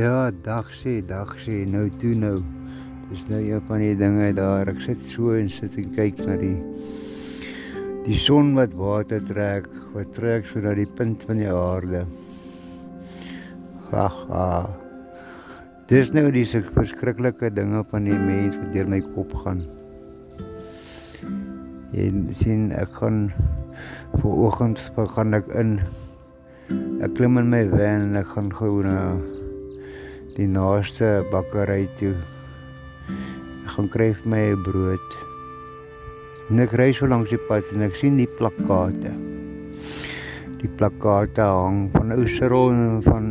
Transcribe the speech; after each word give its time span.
Ja, 0.00 0.30
dag 0.30 0.68
sê, 0.72 1.00
dag 1.04 1.34
sê, 1.42 1.66
nou 1.68 1.82
toe 2.00 2.14
nou. 2.16 2.38
Dis 3.10 3.26
nou 3.28 3.40
een 3.42 3.60
van 3.68 3.82
die 3.82 3.96
dinge 3.98 4.30
daar. 4.32 4.68
Ek 4.70 4.78
sit 4.80 5.00
so 5.10 5.34
en 5.36 5.50
sit 5.52 5.74
en 5.76 5.88
kyk 5.92 6.22
na 6.24 6.38
die 6.40 6.54
die 8.06 8.16
son 8.16 8.54
wat 8.56 8.72
water 8.80 9.20
trek, 9.28 9.66
wat 9.92 10.14
trek 10.16 10.46
so 10.48 10.62
na 10.64 10.72
die 10.78 10.86
punt 10.96 11.26
van 11.28 11.42
die 11.42 11.50
aarde. 11.52 12.00
Ag, 13.92 14.16
ah. 14.32 14.70
Dis 15.90 16.14
nou 16.16 16.30
die 16.32 16.46
verskriklike 16.48 17.50
dinge 17.58 17.82
van 17.90 18.08
die 18.08 18.16
mens 18.16 18.56
wat 18.62 18.72
deur 18.78 18.88
my 18.88 19.02
kop 19.10 19.34
gaan. 19.42 19.60
Jy 21.92 22.08
sien 22.40 22.70
ek 22.78 22.96
gaan 23.02 23.26
voor 24.14 24.46
oggend 24.48 24.80
gaan 25.18 25.36
ek 25.42 25.52
in 25.60 25.76
ek 27.04 27.18
klim 27.20 27.36
in 27.42 27.52
my 27.52 27.66
van 27.74 27.86
en 28.06 28.22
ek 28.22 28.32
gaan 28.32 28.48
gou 28.54 28.78
na 28.86 28.96
die 30.40 30.48
naaste 30.48 31.20
bakkery 31.28 31.84
toe. 32.00 32.14
Ek 33.10 33.74
gaan 33.74 33.88
kry 33.92 34.08
vir 34.16 34.28
my 34.32 34.44
'n 34.52 34.62
brood. 34.64 35.16
En 36.48 36.60
ek 36.64 36.72
ry 36.80 36.92
so 36.96 37.06
langs 37.06 37.28
die 37.28 37.42
pad 37.48 37.68
en 37.74 37.84
ek 37.84 37.98
sien 38.00 38.16
die 38.16 38.30
plakkate. 38.38 39.12
Die 40.62 40.72
plakkate 40.80 41.44
hang 41.44 41.90
van 41.92 42.16
ou 42.16 42.24
Cyril 42.24 42.72
en 42.72 43.02
van 43.04 43.26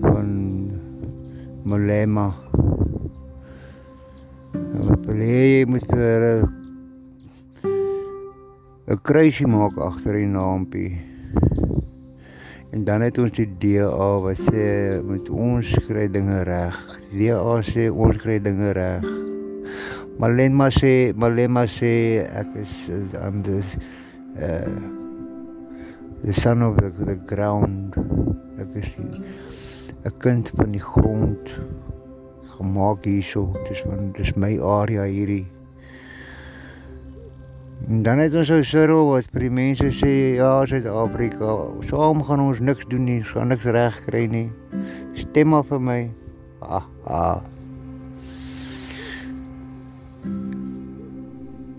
van 0.00 0.32
Molema. 1.68 2.32
Wat 4.80 5.06
wil 5.06 5.20
jy 5.28 5.64
moet 5.68 5.86
vir 5.92 6.48
'n 8.88 8.98
kruisie 9.04 9.46
maak 9.46 9.76
agter 9.76 10.14
die 10.16 10.26
naampie? 10.26 11.11
En 12.72 12.84
dan 12.84 13.00
het 13.04 13.18
ons 13.20 13.34
die 13.36 13.48
DA 13.60 14.06
wat 14.24 14.38
sê 14.40 14.62
met 15.04 15.28
ons 15.28 15.72
kry 15.84 16.06
dinge 16.08 16.38
reg. 16.48 16.78
Die 17.10 17.28
DA 17.28 17.58
sê 17.68 17.90
ons 17.92 18.16
kry 18.22 18.38
dinge 18.40 18.70
reg. 18.78 19.04
Malema 20.22 20.70
sê 20.72 21.12
Malema 21.12 21.66
sê 21.68 22.24
ek 22.24 22.56
is 22.62 22.72
I'm 23.20 23.42
the 23.44 23.60
uh 24.40 24.72
the 26.24 26.32
son 26.32 26.62
of 26.62 26.80
the, 26.80 26.88
the 27.04 27.18
ground. 27.28 27.92
Ek 28.56 28.72
is 28.80 28.88
'n 30.08 30.16
kind 30.24 30.48
van 30.56 30.72
die 30.72 30.80
grond 30.80 31.52
gemaak 32.56 33.04
hierso. 33.04 33.50
Dis 33.68 33.84
van 33.84 34.14
dis 34.16 34.32
my 34.32 34.56
area 34.80 35.04
hierdie. 35.04 35.44
En 37.88 38.02
dan 38.02 38.18
het 38.18 38.34
ons 38.34 38.50
ou 38.54 38.60
Cyril 38.62 39.08
wat 39.10 39.26
vir 39.34 39.46
die 39.46 39.54
mense 39.54 39.88
sê 39.96 40.12
ja, 40.38 40.50
Suid-Afrika, 40.68 41.54
saam 41.90 42.22
gaan 42.26 42.44
ons 42.44 42.60
niks 42.62 42.86
doen 42.92 43.04
nie, 43.08 43.18
ons 43.24 43.32
gaan 43.34 43.50
niks 43.50 43.66
reg 43.74 43.96
kry 44.06 44.26
nie. 44.30 44.46
Stem 45.18 45.50
maar 45.50 45.66
vir 45.66 45.82
my. 45.82 45.98
Ah, 46.62 46.86
ah. 47.10 47.42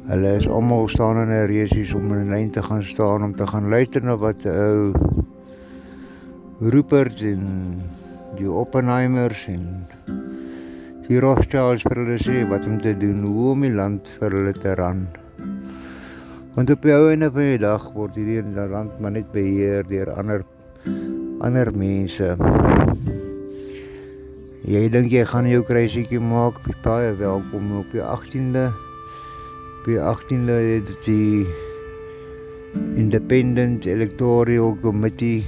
Hulle 0.09 0.35
is 0.35 0.49
almal 0.51 0.89
staan 0.91 1.21
in 1.23 1.31
'n 1.31 1.47
resies 1.47 1.93
om 1.95 2.11
in 2.11 2.27
'n 2.27 2.31
lyn 2.35 2.51
te 2.51 2.61
gaan 2.61 2.83
staan 2.83 3.23
om 3.23 3.35
te 3.35 3.47
gaan 3.47 3.69
luister 3.69 4.03
na 4.03 4.17
wat 4.17 4.45
'n 4.45 4.49
ou 4.49 4.93
Rupert 6.59 7.21
en 7.21 7.81
die 8.37 8.51
Oppenheimers 8.51 9.47
en 9.47 9.87
die 11.07 11.19
Rothschilds 11.19 11.83
vir 11.83 11.95
hulle 11.95 12.19
sê 12.19 12.47
wat 12.49 12.67
om 12.67 12.77
te 12.77 12.93
doen, 12.97 13.23
hoe 13.23 13.51
om 13.51 13.61
die 13.61 13.73
land 13.73 14.07
vir 14.19 14.31
hulle 14.31 14.53
te 14.53 14.75
ran. 14.75 15.07
Want 16.53 16.69
op 16.69 16.83
die 16.85 16.93
einde 16.93 17.31
van 17.33 17.47
die 17.49 17.57
dag 17.57 17.85
word 17.95 18.13
hierdie 18.13 18.65
land 18.69 18.99
maar 19.01 19.15
net 19.15 19.31
beheer 19.33 19.81
deur 19.89 20.11
ander 20.13 20.43
ander 21.41 21.71
mense. 21.73 22.27
Jy 24.69 24.83
dink 24.93 25.09
jy 25.09 25.23
gaan 25.31 25.49
jou 25.49 25.63
kruisietjie 25.65 26.21
maak, 26.21 26.61
baie 26.85 27.15
welkom 27.17 27.73
op 27.81 27.89
die 27.89 28.05
18de. 28.05 28.67
Op 28.69 29.89
die 29.89 29.97
18de 29.97 30.59
het 30.69 30.93
die 31.09 31.49
Independent 33.01 33.89
Electoral 33.89 34.77
Committee 34.85 35.41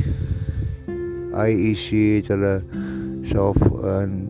IEC 1.38 1.88
het 1.94 2.34
hulle 2.34 2.56
self 3.30 3.62
'n 3.62 4.26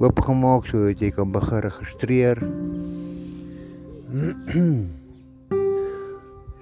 oopgemaak 0.00 0.72
sodat 0.72 1.04
jy 1.04 1.12
kan 1.12 1.36
begin 1.36 1.66
registreer. 1.68 2.40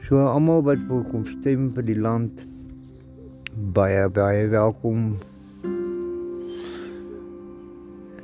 So 0.04 0.20
almal 0.20 0.60
wat 0.66 0.82
wil 0.84 1.00
kom 1.08 1.22
stem 1.24 1.70
vir 1.72 1.84
die 1.88 1.96
land 1.96 2.42
baie 3.72 4.04
baie 4.12 4.50
welkom. 4.52 5.14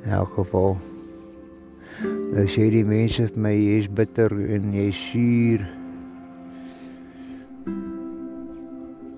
In 0.03 0.13
elk 0.19 0.35
geval. 0.37 0.77
Nou 2.05 2.45
sê 2.53 2.69
die 2.77 2.85
mense 2.85 3.31
vir 3.31 3.43
my 3.49 3.55
jy's 3.57 3.89
bitter 3.97 4.29
en 4.29 4.69
jy's 4.77 5.01
suur. 5.09 5.65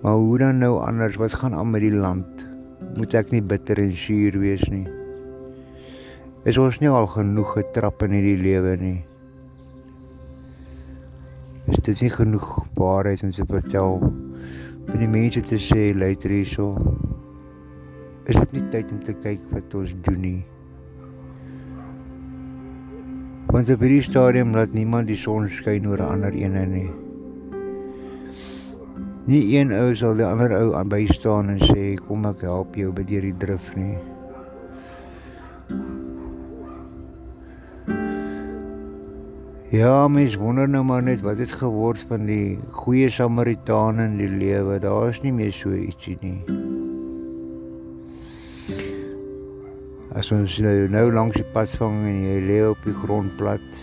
Maar 0.07 0.23
hoe 0.23 0.39
dan 0.47 0.63
nou 0.63 0.77
anders? 0.87 1.19
Wat 1.19 1.35
gaan 1.35 1.59
aan 1.59 1.75
met 1.75 1.83
die 1.83 1.95
land? 1.95 2.47
Moet 2.95 3.19
ek 3.19 3.35
nie 3.35 3.43
bitter 3.43 3.83
en 3.83 3.97
suur 3.99 4.39
wees 4.39 4.63
nie? 4.71 4.87
Is 6.47 6.63
ons 6.63 6.79
nie 6.79 6.95
al 6.95 7.11
genoeg 7.11 7.57
getrap 7.59 8.07
in 8.07 8.15
hierdie 8.21 8.39
lewe 8.39 8.79
nie? 8.79 9.01
Is 11.73 11.81
dit 11.81 12.03
nie 12.05 12.11
genoeg 12.13 12.49
waarheid 12.77 13.23
om 13.25 13.31
te 13.33 13.45
vertel 13.49 13.95
vir 14.89 14.99
die 15.01 15.09
mense 15.09 15.41
te 15.49 15.57
sê 15.57 15.87
luister 15.97 16.35
hierso 16.35 16.67
is 18.29 18.37
dit 18.37 18.53
nie 18.59 18.65
tyd 18.75 18.93
om 18.93 19.01
te 19.07 19.15
kyk 19.25 19.47
wat 19.55 19.77
ons 19.79 19.95
doen 20.07 20.21
nie? 20.21 20.43
Want 23.53 23.73
op 23.73 23.83
hierdie 23.85 24.05
stadium 24.05 24.53
laat 24.57 24.77
niemand 24.77 25.09
die 25.09 25.19
son 25.19 25.49
skyn 25.51 25.89
oor 25.89 26.05
'n 26.05 26.13
ander 26.19 26.37
ene 26.45 26.67
nie. 26.77 26.91
Nie 29.27 29.45
een 29.57 29.73
ou 29.73 29.95
sal 29.95 30.17
die 30.21 30.29
ander 30.29 30.53
ou 30.61 30.75
aan 30.77 30.93
by 30.93 31.07
staan 31.09 31.57
en 31.57 31.61
sê 31.73 31.97
kom 32.07 32.27
ek 32.27 32.45
help 32.49 32.77
jou 32.77 32.93
by 32.93 33.09
hierdie 33.09 33.37
drif 33.39 33.77
nie 33.77 34.12
Ja, 39.73 40.09
mens 40.09 40.35
wonder 40.37 40.69
nou 40.69 40.85
maar 40.85 41.03
net 41.03 41.23
wat 41.25 41.39
het 41.41 41.53
geword 41.57 42.03
van 42.11 42.27
die 42.29 42.59
goeie 42.77 43.07
Samaritane 43.11 44.05
in 44.05 44.19
die 44.19 44.29
lewe. 44.29 44.77
Daar 44.79 45.09
is 45.09 45.21
nie 45.25 45.33
meer 45.33 45.55
so 45.57 45.73
ietsie 45.73 46.19
nie. 46.21 46.43
As 50.13 50.29
ons 50.37 50.59
nou, 50.61 50.75
nou 50.93 51.07
langs 51.17 51.41
die 51.41 51.49
pad 51.57 51.73
vang 51.81 52.05
en 52.05 52.21
jy 52.21 52.37
lê 52.51 52.61
op 52.69 52.85
die 52.85 52.93
grond 53.01 53.33
plat. 53.41 53.81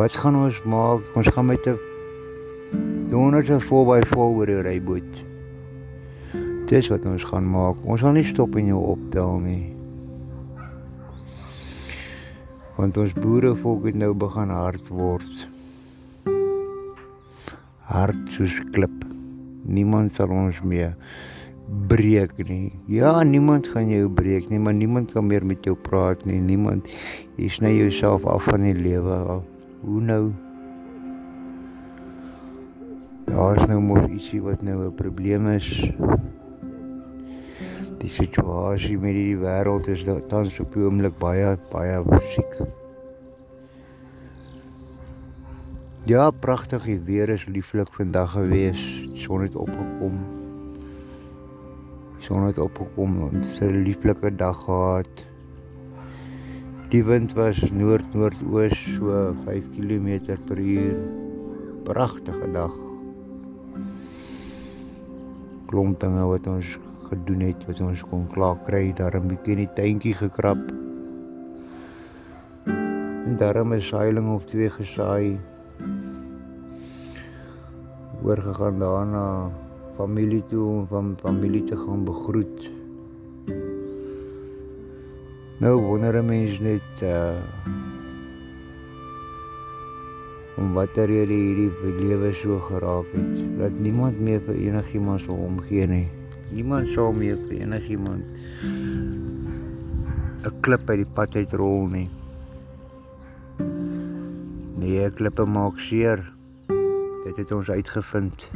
Wat 0.00 0.16
gaan 0.16 0.40
ons 0.40 0.64
maak? 0.64 1.04
Ons 1.12 1.28
gaan 1.28 1.52
met 1.52 1.68
'n 1.68 1.76
donderse 3.12 3.60
4x4 3.60 4.16
oor 4.16 4.46
die 4.46 4.62
ryboot. 4.72 5.24
Dis 6.72 6.88
wat 6.88 7.04
ons 7.04 7.24
gaan 7.24 7.44
maak. 7.44 7.76
Ons 7.84 8.00
gaan 8.00 8.16
nie 8.16 8.24
stop 8.24 8.56
en 8.56 8.72
jou 8.72 8.80
optel 8.96 9.36
nie 9.38 9.77
want 12.78 12.96
ons 13.02 13.14
boerevolk 13.18 13.88
het 13.88 13.96
nou 13.98 14.12
begin 14.14 14.52
hard 14.54 14.86
word. 14.94 15.46
Hard 17.90 18.30
soos 18.36 18.54
klip. 18.70 19.02
Niemand 19.66 20.14
sal 20.14 20.30
ons 20.30 20.60
meer 20.62 20.94
breek 21.90 22.36
nie. 22.48 22.70
Ja, 22.88 23.18
niemand 23.26 23.66
gaan 23.74 23.90
jou 23.90 24.06
breek 24.08 24.48
nie, 24.52 24.60
maar 24.62 24.76
niemand 24.78 25.12
kan 25.12 25.26
meer 25.26 25.44
met 25.44 25.66
jou 25.66 25.74
praat 25.74 26.22
nie. 26.28 26.38
Niemand 26.40 26.86
jy 27.36 27.50
sny 27.52 27.74
jouself 27.80 28.26
af 28.30 28.46
van 28.48 28.64
die 28.68 28.76
lewe. 28.78 29.18
Hoe 29.82 30.00
nou? 30.00 30.22
Daar 33.28 33.58
is 33.58 33.68
nou 33.68 33.82
mos 33.84 34.06
ietsie 34.06 34.40
wat 34.42 34.62
nou 34.62 34.86
'n 34.86 34.94
probleem 34.94 35.50
is. 35.58 35.68
Die 37.98 38.10
situasie 38.10 38.94
met 38.98 39.16
die 39.16 39.34
wêreld 39.40 39.88
is 39.90 40.04
tans 40.30 40.58
op 40.62 40.74
die 40.74 40.84
oomblik 40.86 41.16
baie 41.18 41.56
baie 41.72 41.96
musiek. 42.06 42.60
Ja, 46.06 46.30
pragtig 46.30 46.86
die 46.86 47.00
weer 47.08 47.28
is 47.34 47.42
lieflik 47.50 47.90
vandag 47.92 48.36
gewees. 48.36 48.78
Die 49.10 49.24
son 49.24 49.42
het 49.42 49.56
opgekom. 49.58 50.14
Die 52.14 52.28
son 52.28 52.46
het 52.46 52.62
opgekom 52.62 53.18
en 53.26 53.42
'n 53.42 53.82
lieflike 53.82 54.30
dag 54.36 54.62
gehad. 54.64 55.24
Die 56.88 57.04
wind 57.04 57.34
was 57.34 57.58
noord-noordoos 57.70 58.78
so 58.94 59.34
5 59.44 59.64
km/h. 59.74 60.38
Pragtige 61.84 62.52
dag. 62.52 62.74
Klomp 65.66 66.00
dinge 66.00 66.24
wat 66.24 66.46
ons 66.46 66.78
gedoen 67.08 67.40
het 67.40 67.66
wat 67.66 67.80
ons 67.80 68.02
kon 68.10 68.26
klaar 68.32 68.58
kry 68.66 68.92
daar 68.92 69.16
'n 69.16 69.28
bietjie 69.28 69.54
in 69.54 69.62
die 69.64 69.74
tuintjie 69.74 70.14
gekrap. 70.14 70.62
En 73.26 73.36
daarom 73.36 73.72
is 73.72 73.88
saailing 73.88 74.28
of 74.34 74.44
twee 74.44 74.70
gesaai. 74.70 75.38
Oorgegaan 78.22 78.78
daarna 78.78 79.50
familie 79.96 80.44
toe 80.44 80.64
om 80.64 80.86
van 80.86 81.16
familie 81.16 81.64
te 81.64 81.76
gaan 81.76 82.04
begroet. 82.04 82.70
Nou 85.60 85.74
wonder 85.80 86.14
'n 86.22 86.26
mens 86.26 86.58
net 86.58 87.02
uh 87.02 87.36
om 90.58 90.72
watter 90.74 91.06
rede 91.06 91.34
hierdie 91.34 91.92
lewe 92.02 92.32
so 92.32 92.58
geraak 92.58 93.06
het 93.14 93.58
dat 93.58 93.78
niemand 93.78 94.20
meer 94.20 94.40
vir 94.40 94.54
enigiemand 94.54 95.20
sou 95.20 95.36
omgee 95.46 95.86
nie. 95.86 96.17
Niemand 96.48 96.88
sou 96.94 97.10
meer 97.12 97.36
vir 97.48 97.60
enigiemand 97.64 98.24
'n 100.48 100.60
klip 100.64 100.88
uit 100.90 101.00
die 101.02 101.12
pad 101.14 101.36
uitrol 101.36 101.86
nie. 101.92 102.08
Nee, 104.78 105.10
klippe 105.10 105.44
maak 105.44 105.80
seer. 105.82 106.22
Dit 107.24 107.36
het 107.36 107.52
ons 107.52 107.70
uitgevind. 107.70 108.48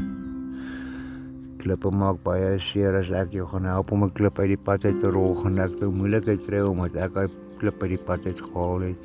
Klippe 1.62 1.90
maak 1.90 2.22
baie 2.24 2.58
seer 2.58 2.96
as 3.00 3.10
ek 3.10 3.34
jou 3.36 3.46
gaan 3.50 3.66
help 3.68 3.92
om 3.92 4.04
'n 4.04 4.12
klip 4.12 4.38
uit 4.38 4.54
die 4.54 4.64
pad 4.68 4.84
uit 4.84 5.00
te 5.00 5.10
rol, 5.10 5.34
gaan 5.34 5.58
ek 5.58 5.80
nou 5.80 5.90
moeilikheid 5.90 6.46
kry 6.46 6.60
omdat 6.62 6.96
ek 6.96 7.12
daai 7.12 7.28
klip 7.58 7.82
uit 7.82 7.90
die 7.96 8.04
pad 8.08 8.26
uit 8.26 8.40
gehaal 8.40 8.80
het. 8.80 9.04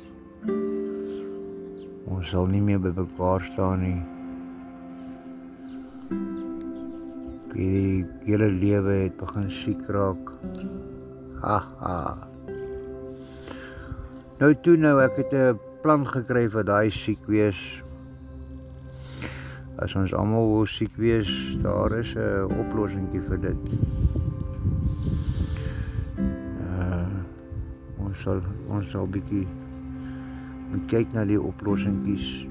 Ons 2.06 2.30
sal 2.30 2.46
nie 2.46 2.62
meer 2.62 2.80
by 2.80 2.92
mekaar 2.96 3.42
staan 3.52 3.80
nie. 3.82 4.00
Die 7.58 8.06
hele 8.22 8.46
lewe 8.54 8.92
het 9.08 9.16
begin 9.18 9.48
siek 9.50 9.80
raak. 9.90 10.28
Ha 11.42 11.56
ha. 11.80 11.96
Nou 14.38 14.52
toe 14.62 14.76
nou 14.78 15.00
ek 15.02 15.16
het 15.18 15.32
'n 15.34 15.58
plan 15.82 16.06
gekry 16.06 16.46
vir 16.46 16.64
daai 16.64 16.90
siek 16.90 17.18
wees. 17.26 17.58
As 19.82 19.94
ons 19.94 20.14
almal 20.14 20.46
wil 20.52 20.66
siek 20.66 20.94
wees, 20.96 21.30
daar 21.62 21.98
is 21.98 22.14
'n 22.14 22.46
oplossingkie 22.62 23.22
vir 23.26 23.40
dit. 23.40 23.64
Uh 26.62 27.10
ons 27.98 28.22
sal 28.22 28.40
ons 28.68 28.90
sal 28.90 29.06
bietjie 29.06 29.46
moet 30.70 30.86
kyk 30.86 31.12
na 31.12 31.24
die 31.24 31.42
oplossingkies. 31.42 32.46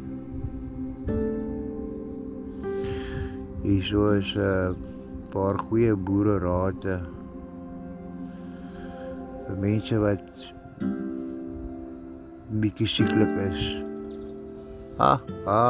Hier 3.63 4.15
is 4.17 4.35
'n 4.35 4.39
uh, 4.39 4.96
paar 5.37 5.57
goeie 5.69 5.93
boere 5.93 6.39
raad 6.41 6.85
vir 9.45 9.57
mense 9.61 9.97
wat 10.01 10.39
bietjie 12.63 12.87
sieklik 12.89 13.33
is. 13.43 13.61
Ha 14.97 15.11
ha. 15.45 15.65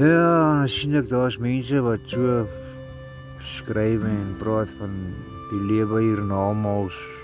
Ja, 0.00 0.66
sien 0.68 0.98
ek 1.00 1.08
daar's 1.08 1.40
mense 1.40 1.80
wat 1.88 2.12
so 2.12 2.44
skryf 3.54 4.04
en 4.10 4.36
praat 4.44 4.76
van 4.82 4.92
die 5.54 5.62
lewe 5.72 6.04
hiernamaals. 6.04 7.00
Ja. 7.00 7.19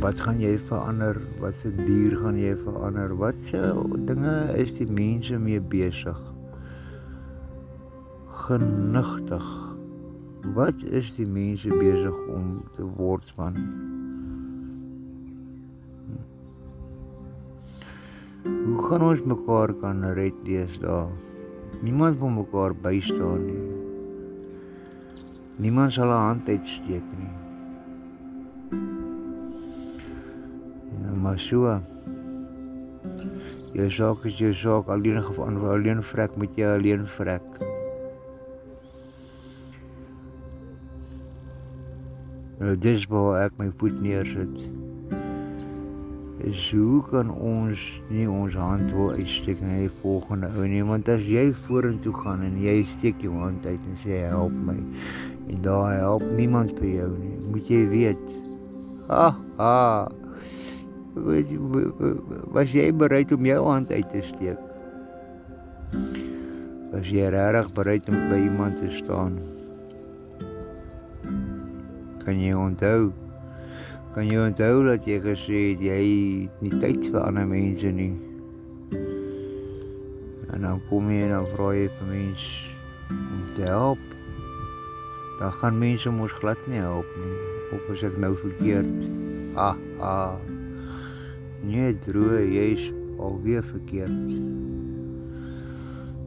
Wat 0.00 0.20
gaan 0.20 0.40
jy 0.40 0.56
verander? 0.58 1.20
Wat 1.40 1.54
se 1.54 1.70
dier 1.74 2.16
gaan 2.20 2.38
jy 2.38 2.54
verander? 2.62 3.16
Wat 3.16 3.34
se 3.34 3.60
dinge 4.08 4.38
is 4.56 4.78
die 4.78 4.88
mense 4.90 5.38
mee 5.38 5.60
besig? 5.60 6.18
genigtig. 8.46 9.46
Wat 10.54 10.82
is 10.82 11.08
die 11.16 11.26
mense 11.26 11.68
besig 11.68 12.16
om 12.30 12.60
te 12.76 12.84
word 12.98 13.30
van? 13.34 13.56
Hoe 18.46 18.84
gaan 18.86 19.06
ons 19.08 19.24
mekaar 19.26 19.74
kan 19.80 20.04
red 20.18 20.36
deesdae? 20.46 21.08
Niemand 21.82 22.20
wil 22.20 22.36
mekaar 22.36 22.76
bystaan 22.86 23.48
nie. 23.48 23.64
Niemand 25.66 25.92
sal 25.98 26.12
'n 26.12 26.22
hand 26.28 26.48
uitsteek 26.48 27.06
nie. 27.18 27.45
So. 31.34 31.80
Jy 33.76 33.86
saak 33.92 34.22
is 34.24 34.38
jou 34.40 34.52
saak 34.56 34.88
alleen 34.88 35.18
gevan 35.20 35.58
alleen 35.68 35.98
vrek 36.00 36.36
met 36.40 36.54
jy 36.56 36.70
alleen 36.70 37.02
vrek. 37.18 37.44
Nou 42.62 42.72
dis 42.80 43.04
waar 43.12 43.42
ek 43.42 43.58
my 43.60 43.68
voet 43.82 44.00
neersit. 44.00 44.56
Is 46.46 46.62
hoe 46.70 47.02
kan 47.10 47.28
ons 47.34 47.84
nie 48.08 48.24
ons 48.30 48.56
hand 48.56 48.92
wil 48.96 49.12
uitsteek 49.18 49.60
na 49.60 49.80
die 49.82 49.92
volgende 50.00 50.48
ou 50.56 50.64
nie 50.70 50.84
want 50.88 51.10
as 51.12 51.26
jy 51.28 51.50
vorentoe 51.66 52.14
gaan 52.22 52.44
en 52.46 52.56
jy 52.62 52.78
steek 52.96 53.20
jou 53.24 53.34
hand 53.36 53.66
uit 53.66 53.80
en 53.80 53.98
sê 54.04 54.22
help 54.30 54.54
my 54.68 54.76
en 55.50 55.64
daar 55.64 55.98
help 55.98 56.24
niemand 56.36 56.76
vir 56.78 56.92
jou 57.00 57.10
nie 57.18 57.34
moet 57.50 57.72
jy 57.72 57.82
weet 57.90 58.38
ha 59.10 59.32
ha 59.58 59.74
jy 60.06 60.25
was 61.16 62.72
jy 62.76 62.88
bereid 62.92 63.32
om 63.32 63.46
jou 63.48 63.60
hand 63.66 63.92
uit 63.92 64.08
te 64.12 64.22
steek 64.22 64.60
was 66.92 67.12
jy 67.12 67.28
regtig 67.32 67.72
bereid 67.76 68.08
om 68.12 68.18
by 68.30 68.42
iemand 68.46 68.80
te 68.80 68.90
staan 69.00 69.40
kan 72.26 72.40
jy 72.42 72.54
onthou? 72.58 73.12
Kan 74.16 74.26
jy 74.26 74.38
onthou 74.48 74.80
dat 74.82 75.04
jy 75.06 75.20
gesê 75.22 75.60
het 75.70 75.82
jy 75.84 75.98
het 76.02 76.64
nie 76.64 76.72
tyd 76.82 77.06
vir 77.12 77.20
ander 77.22 77.46
mense 77.46 77.92
nie? 77.94 78.10
En 80.50 80.66
dan 80.66 80.82
kom 80.90 81.06
jy 81.12 81.20
en 81.28 81.36
dan 81.36 81.46
vra 81.52 81.70
jy 81.76 81.86
vir 82.00 82.10
mense 82.10 83.14
om 83.14 83.46
te 83.54 83.68
help. 83.70 84.02
Dan 85.38 85.54
gaan 85.60 85.78
mense 85.78 86.10
mos 86.18 86.34
glad 86.40 86.66
nie 86.66 86.82
help 86.82 87.16
nie. 87.22 87.38
Of 87.78 87.94
as 87.94 88.02
ek 88.10 88.18
nou 88.18 88.34
verkeerd. 88.42 88.90
Ah, 89.54 89.78
ah. 90.02 90.55
Nee, 91.66 91.98
droe, 91.98 92.46
jy's 92.46 92.92
alweer 93.18 93.64
verkeerd. 93.64 94.10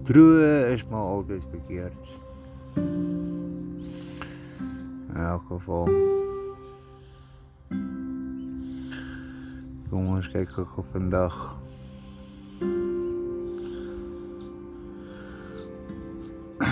Droe 0.04 0.68
is 0.74 0.88
maar 0.88 1.00
altyd 1.00 1.42
verkeerd. 1.52 2.20
In 5.08 5.16
elk 5.16 5.42
geval. 5.48 5.88
Kom 9.90 10.12
ons 10.18 10.28
kyk 10.36 10.50
gou 10.52 10.68
vandag. 10.92 11.40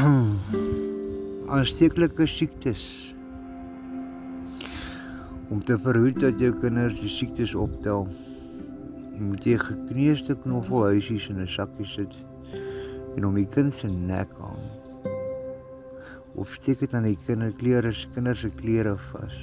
Aansteeklike 1.55 2.27
siektes. 2.27 2.83
Om 5.47 5.63
te 5.63 5.79
verhoed 5.79 6.19
dat 6.19 6.35
jou 6.39 6.51
kinders 6.59 6.99
die 6.99 7.09
siektes 7.09 7.55
optel, 7.55 8.11
moet 9.19 9.45
jy 9.45 9.57
gekneusde 9.57 10.35
knoffelhuisies 10.43 11.29
in 11.29 11.41
'n 11.41 11.47
sakkie 11.47 11.85
sit 11.85 12.25
en 13.15 13.25
om 13.25 13.35
die 13.35 13.49
kind 13.49 13.73
se 13.73 13.87
nek 13.87 14.29
hang 14.37 14.61
of 16.37 16.53
steek 16.53 16.79
dit 16.79 16.93
aan 16.93 17.07
die 17.07 17.17
kinderklere, 17.25 17.93
kinders 18.13 18.43
se 18.45 18.49
klere 18.59 18.93
vas. 19.09 19.37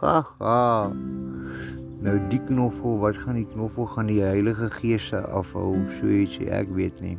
Ha 0.00 0.20
ha. 0.38 0.92
Nou 2.04 2.16
die 2.30 2.40
knoffel, 2.46 2.98
wat 3.02 3.16
gaan 3.16 3.40
die 3.40 3.46
knoffel 3.54 3.88
gaan 3.94 4.10
die 4.12 4.20
Heilige 4.22 4.68
Gees 4.70 5.08
se 5.08 5.22
afhou 5.32 5.72
of 5.72 5.94
so 5.98 6.12
ietsie, 6.12 6.50
ek 6.52 6.68
weet 6.76 7.00
nie. 7.02 7.16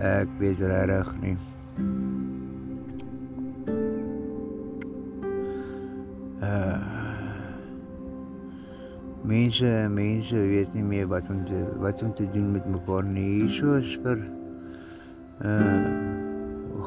Ek 0.00 0.32
weet 0.40 0.64
regtig 0.64 1.12
nie. 1.20 1.36
Uh 6.40 6.99
Mense, 9.30 9.68
mense 9.94 10.34
weet 10.34 10.72
nie 10.74 10.82
meer 10.82 11.06
wat 11.06 11.28
om 11.30 11.44
te 11.46 11.58
wat 11.78 12.02
om 12.02 12.10
te 12.18 12.24
doen 12.34 12.48
met 12.52 12.64
mekaar 12.66 13.04
nie. 13.06 13.28
Hierso 13.40 13.76
is 13.78 13.92
vir 14.02 14.24
uh 15.46 15.82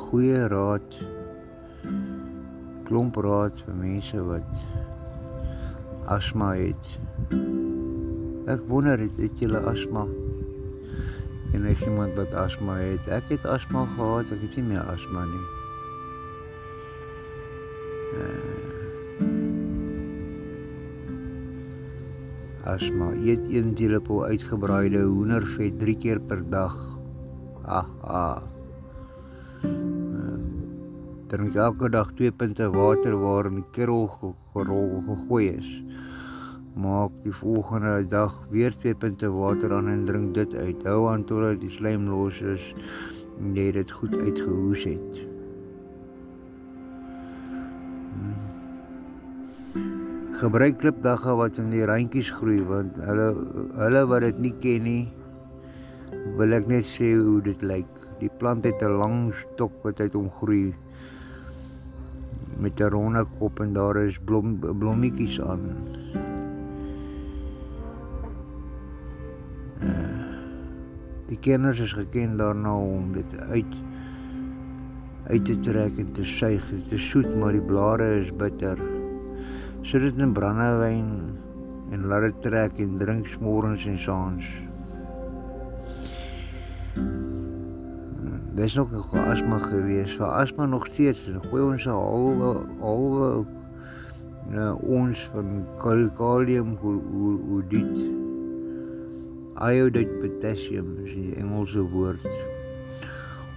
goeie 0.08 0.42
raad 0.52 0.98
klomp 2.90 3.20
raad 3.24 3.62
vir 3.64 3.78
mense 3.80 4.26
wat 4.28 4.60
asma 6.18 6.50
het. 6.60 6.92
Ek 8.52 8.68
wonder 8.68 9.00
het, 9.00 9.16
het 9.24 9.40
jy 9.40 9.64
asma? 9.72 10.04
En 11.54 11.70
ek 11.70 11.86
iemand 11.88 12.18
wat 12.20 12.36
asma 12.44 12.76
het. 12.82 13.08
Ek 13.08 13.32
het 13.32 13.48
asma 13.48 13.86
gehad, 13.96 14.36
ek 14.36 14.44
het 14.50 14.60
nie 14.60 14.68
meer 14.74 14.84
asma 14.98 15.24
nie. 15.32 15.46
Uh, 18.20 18.63
asma. 22.66 23.12
Eet 23.24 23.44
een 23.50 23.74
teelepel 23.74 24.24
uitgebraaide 24.26 25.04
hoendervet 25.04 25.80
3 25.80 25.98
keer 25.98 26.22
per 26.22 26.44
dag. 26.50 26.76
Ah 27.66 27.88
ah 28.02 28.42
drink 31.34 31.56
elke 31.56 31.90
dag 31.90 32.12
2 32.14 32.32
punte 32.32 32.70
water 32.70 33.16
waarin 33.18 33.56
die 33.56 33.70
kerel 33.72 34.08
gerol 34.54 35.02
gegooi 35.08 35.48
is. 35.50 35.70
maak 36.74 37.12
die 37.24 37.34
volgende 37.34 38.06
dag 38.10 38.34
weer 38.50 38.74
twee 38.80 38.96
punte 38.96 39.30
water 39.30 39.74
aan 39.74 39.88
en 39.88 40.06
drink 40.06 40.34
dit 40.34 40.56
uit. 40.56 40.84
Hou 40.84 41.10
aan 41.12 41.24
totdat 41.30 41.62
die 41.62 41.70
slijm 41.70 42.08
los 42.10 42.42
is 42.42 42.74
en 43.40 43.54
jy 43.58 43.72
dit 43.78 43.92
goed 43.92 44.18
uitgehoes 44.18 44.88
het. 44.90 45.23
Gebruik 50.34 50.80
klipdagga 50.82 51.36
wat 51.38 51.60
in 51.62 51.68
die 51.70 51.84
randjies 51.86 52.32
groei 52.34 52.64
want 52.66 52.96
hulle 53.06 53.28
hulle 53.78 54.00
wat 54.10 54.24
dit 54.26 54.40
nie 54.42 54.54
ken 54.64 54.88
nie 54.88 55.04
wil 56.40 56.56
ek 56.58 56.66
net 56.72 56.88
sê 56.90 57.12
hoe 57.14 57.38
dit 57.46 57.62
lyk. 57.62 57.90
Die 58.18 58.32
plant 58.42 58.66
het 58.66 58.82
'n 58.82 58.98
lang 58.98 59.20
stok 59.42 59.76
wat 59.86 60.02
uit 60.02 60.14
hom 60.18 60.30
groei 60.40 60.74
met 62.58 62.82
'n 62.82 62.90
ronde 62.96 63.26
kop 63.38 63.62
en 63.62 63.74
daar 63.74 63.98
is 64.02 64.18
blom 64.18 64.58
blommetjies 64.60 65.38
aan. 65.42 65.70
Die 71.30 71.40
kenners 71.42 71.80
is 71.80 71.94
geken 71.94 72.38
daarna 72.38 72.74
om 72.74 73.14
dit 73.14 73.40
uit 73.40 73.74
uit 75.28 75.46
te 75.46 75.60
trek 75.60 75.98
en 75.98 76.12
te 76.12 76.26
suig. 76.26 76.70
Dit 76.70 76.92
is 76.92 77.10
soet, 77.10 77.36
maar 77.36 77.52
die 77.52 77.62
blare 77.62 78.22
is 78.22 78.36
bitter. 78.36 78.93
Sit 79.84 80.02
dit 80.02 80.18
in 80.18 80.32
brandewyn 80.34 81.10
en 81.92 82.06
laat 82.08 82.22
dit 82.30 82.42
trek 82.42 82.78
en 82.80 82.98
drink 82.98 83.28
môrens 83.44 83.84
en 83.86 83.98
saans. 84.00 84.46
Dis 88.56 88.76
nog 88.80 88.94
'n 88.94 89.28
asma 89.34 89.60
gewees. 89.60 90.16
Vir 90.16 90.26
asma 90.26 90.66
nog 90.66 90.88
steeds, 90.88 91.28
gooi 91.50 91.64
ons 91.64 91.86
'n 91.86 91.90
halwe 91.90 92.66
halwe 92.80 93.46
nou 94.52 94.74
ons 95.00 95.20
van 95.34 95.66
kalium 96.18 96.76
dit 97.70 97.96
iodide 99.64 100.18
potassium 100.20 100.98
is 101.06 101.14
die 101.14 101.36
Engelse 101.40 101.84
woord 101.94 102.28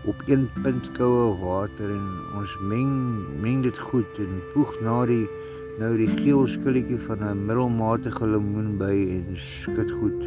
op 0.07 0.23
1 0.31 0.47
punt 0.63 0.91
koue 0.99 1.33
water 1.41 1.91
en 1.91 2.07
ons 2.39 2.53
meng 2.71 2.93
meng 3.43 3.65
dit 3.67 3.79
goed 3.89 4.21
en 4.23 4.39
voeg 4.53 4.75
na 4.87 5.01
die 5.11 5.25
nou 5.77 5.91
die 6.01 6.09
geel 6.09 6.47
skilletjie 6.49 6.99
van 7.05 7.21
'n 7.21 7.45
middelmatige 7.49 8.27
lemoen 8.27 8.79
by 8.81 8.95
en 9.17 9.37
skud 9.37 9.91
goed. 9.99 10.23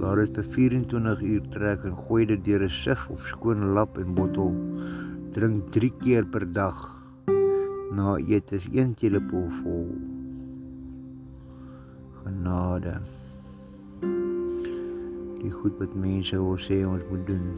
Laat 0.00 0.16
dit 0.16 0.36
vir 0.36 0.44
24 0.54 1.22
uur 1.22 1.42
trek 1.56 1.84
en 1.84 1.96
gooi 1.96 2.24
dit 2.26 2.44
deur 2.44 2.64
'n 2.64 2.70
sif 2.70 3.08
of 3.10 3.26
skoon 3.26 3.74
lap 3.76 3.98
en 3.98 4.14
bottel. 4.14 4.54
Drink 5.32 5.70
3 5.70 5.92
keer 5.98 6.24
per 6.24 6.52
dag. 6.52 6.78
Na 7.92 8.16
eet 8.16 8.52
is 8.52 8.68
1 8.72 8.94
teelepel 8.94 9.50
vol. 9.62 9.92
Genade 12.24 13.00
die 15.44 15.52
goed 15.52 15.76
wat 15.78 15.94
mense 15.94 16.36
wil 16.36 16.56
sê 16.56 16.86
ons 16.88 17.02
moet 17.10 17.26
doen. 17.26 17.52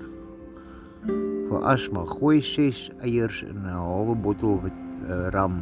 Vir 1.47 1.61
asma, 1.63 2.03
gooi 2.07 2.43
6 2.43 2.91
eiers 3.01 3.43
in 3.43 3.63
'n 3.63 3.79
halwe 3.79 4.15
bottel 4.15 4.61
wit 4.63 4.86
ram 5.35 5.61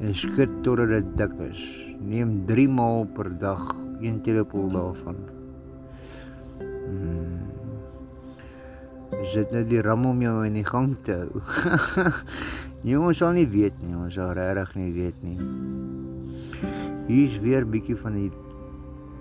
en 0.00 0.14
skud 0.14 0.50
totdat 0.62 0.92
dit 0.94 1.10
dik 1.18 1.34
is. 1.48 1.62
Neem 1.98 2.44
3 2.46 2.68
maal 2.70 3.06
per 3.14 3.30
dag 3.38 3.64
1 4.00 4.20
teelepel 4.22 4.68
daarvan. 4.70 5.16
Hmm. 6.58 7.46
Is 9.22 9.34
dit 9.34 9.50
net 9.50 9.66
die 9.70 9.82
ram 9.82 10.06
om 10.06 10.20
jou 10.22 10.36
in 10.46 10.58
die 10.60 10.66
gang 10.66 10.94
te 11.02 11.16
hou? 11.24 11.42
nee, 12.84 12.98
ons 12.98 13.18
sal 13.18 13.34
nie 13.34 13.48
weet 13.50 13.74
nie, 13.82 13.96
ons 13.98 14.14
sal 14.14 14.34
regtig 14.38 14.76
nie 14.78 14.92
weet 14.94 15.24
nie. 15.26 15.38
Hier 17.08 17.24
is 17.26 17.38
weer 17.42 17.66
bietjie 17.66 17.96
van 17.98 18.14
die 18.20 18.30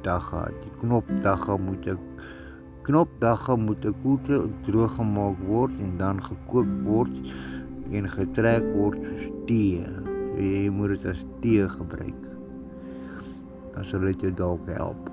dagga. 0.06 0.48
Die 0.62 0.74
knopdagga 0.82 1.58
moet 1.62 1.90
ek 1.96 2.04
knopdagga 2.88 3.58
moet 3.60 3.84
ek 3.90 3.98
koelte 4.04 4.44
droog 4.68 4.94
gemaak 4.96 5.40
word 5.50 5.74
en 5.84 5.98
dan 6.00 6.22
gekook 6.24 6.70
word 6.86 7.16
en 7.92 8.10
getrek 8.12 8.66
word 8.76 9.02
soos 9.04 9.28
tee. 9.50 9.84
Jy 10.38 10.70
moet 10.74 10.96
dit 10.96 11.06
as 11.12 11.22
tee 11.44 11.68
gebruik. 11.70 12.26
Dan 13.74 13.88
sal 13.88 14.06
dit 14.10 14.28
jou 14.28 14.34
dalk 14.38 14.70
help. 14.74 15.10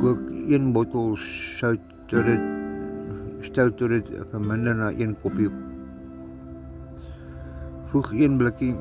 Kook 0.00 0.22
1 0.48 0.70
bottel 0.74 1.16
sout 1.20 1.82
tot 2.10 2.26
dit 2.26 2.46
stout 3.46 3.76
tot 3.78 3.92
dit 3.92 4.12
verminder 4.32 4.76
na 4.78 4.90
1 4.94 5.16
koppie. 5.22 5.50
Voeg 7.90 8.14
1 8.14 8.38
blikkie 8.40 8.74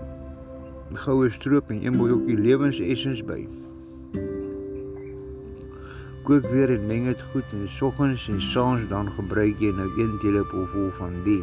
goue 1.05 1.29
stroop 1.33 1.69
en 1.73 1.81
een 1.85 1.97
botteltjie 1.97 2.37
lewensessens 2.37 3.25
by. 3.25 3.43
Kook 6.29 6.45
weer 6.53 6.69
en 6.69 6.83
meng 6.85 7.07
dit 7.09 7.21
goed 7.31 7.53
en 7.57 7.69
soggens 7.73 8.27
en 8.29 8.41
saans 8.41 8.83
dan 8.89 9.07
gebruik 9.15 9.57
jy 9.63 9.71
nou 9.73 9.87
1 9.97 10.11
teelepel 10.21 10.67
vol 10.69 10.91
van 10.99 11.15
die. 11.25 11.39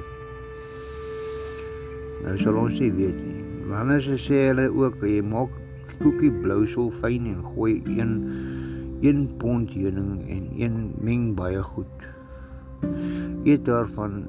Nou 2.23 2.35
sal 2.39 2.55
ons 2.61 2.77
nie 2.79 2.93
weet 2.95 3.19
nie. 3.19 3.43
Wanneer 3.67 4.05
se 4.05 4.19
sê 4.23 4.45
hulle 4.45 4.69
ook 4.71 5.03
jy 5.03 5.25
maak 5.27 5.57
koekie 6.05 6.31
blousel 6.45 6.93
fyn 7.01 7.27
en 7.33 7.43
gooi 7.49 7.81
1 7.97 8.15
1 9.11 9.27
pond 9.43 9.75
heuning 9.75 10.23
en 10.37 10.47
1 10.55 10.79
meng 11.03 11.27
baie 11.35 11.67
goed. 11.73 12.07
Eet 13.43 13.67
daarvan 13.67 14.23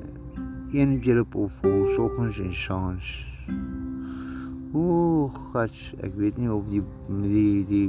1 0.74 0.98
teelepel 1.06 1.52
vol 1.60 1.86
soggens 2.00 2.42
en 2.42 2.58
saans. 2.64 3.14
Ooh, 4.74 5.30
gats, 5.54 5.94
ek 6.02 6.18
weet 6.18 6.42
nie 6.42 6.50
of 6.50 6.66
die 6.74 6.82
die 7.22 7.62
die 7.70 7.88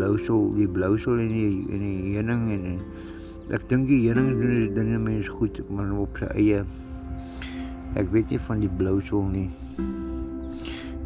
blousel, 0.00 0.52
die 0.56 0.68
blousel 0.68 1.18
en 1.20 1.32
die 1.34 1.48
en 1.68 1.82
die 1.84 2.14
heuning 2.16 2.44
en, 2.54 2.68
en 2.72 3.56
ek 3.56 3.66
dink 3.68 3.88
die 3.90 4.06
heuning 4.06 4.38
doen 4.38 4.54
die 4.62 4.74
dinge 4.78 5.00
mens 5.02 5.28
goed, 5.28 5.60
maar 5.68 5.90
op 6.00 6.20
sy 6.20 6.28
eie. 6.40 6.60
Ek 8.00 8.08
weet 8.14 8.30
nie 8.32 8.38
van 8.46 8.62
die 8.62 8.70
blousel 8.80 9.26
nie. 9.28 9.48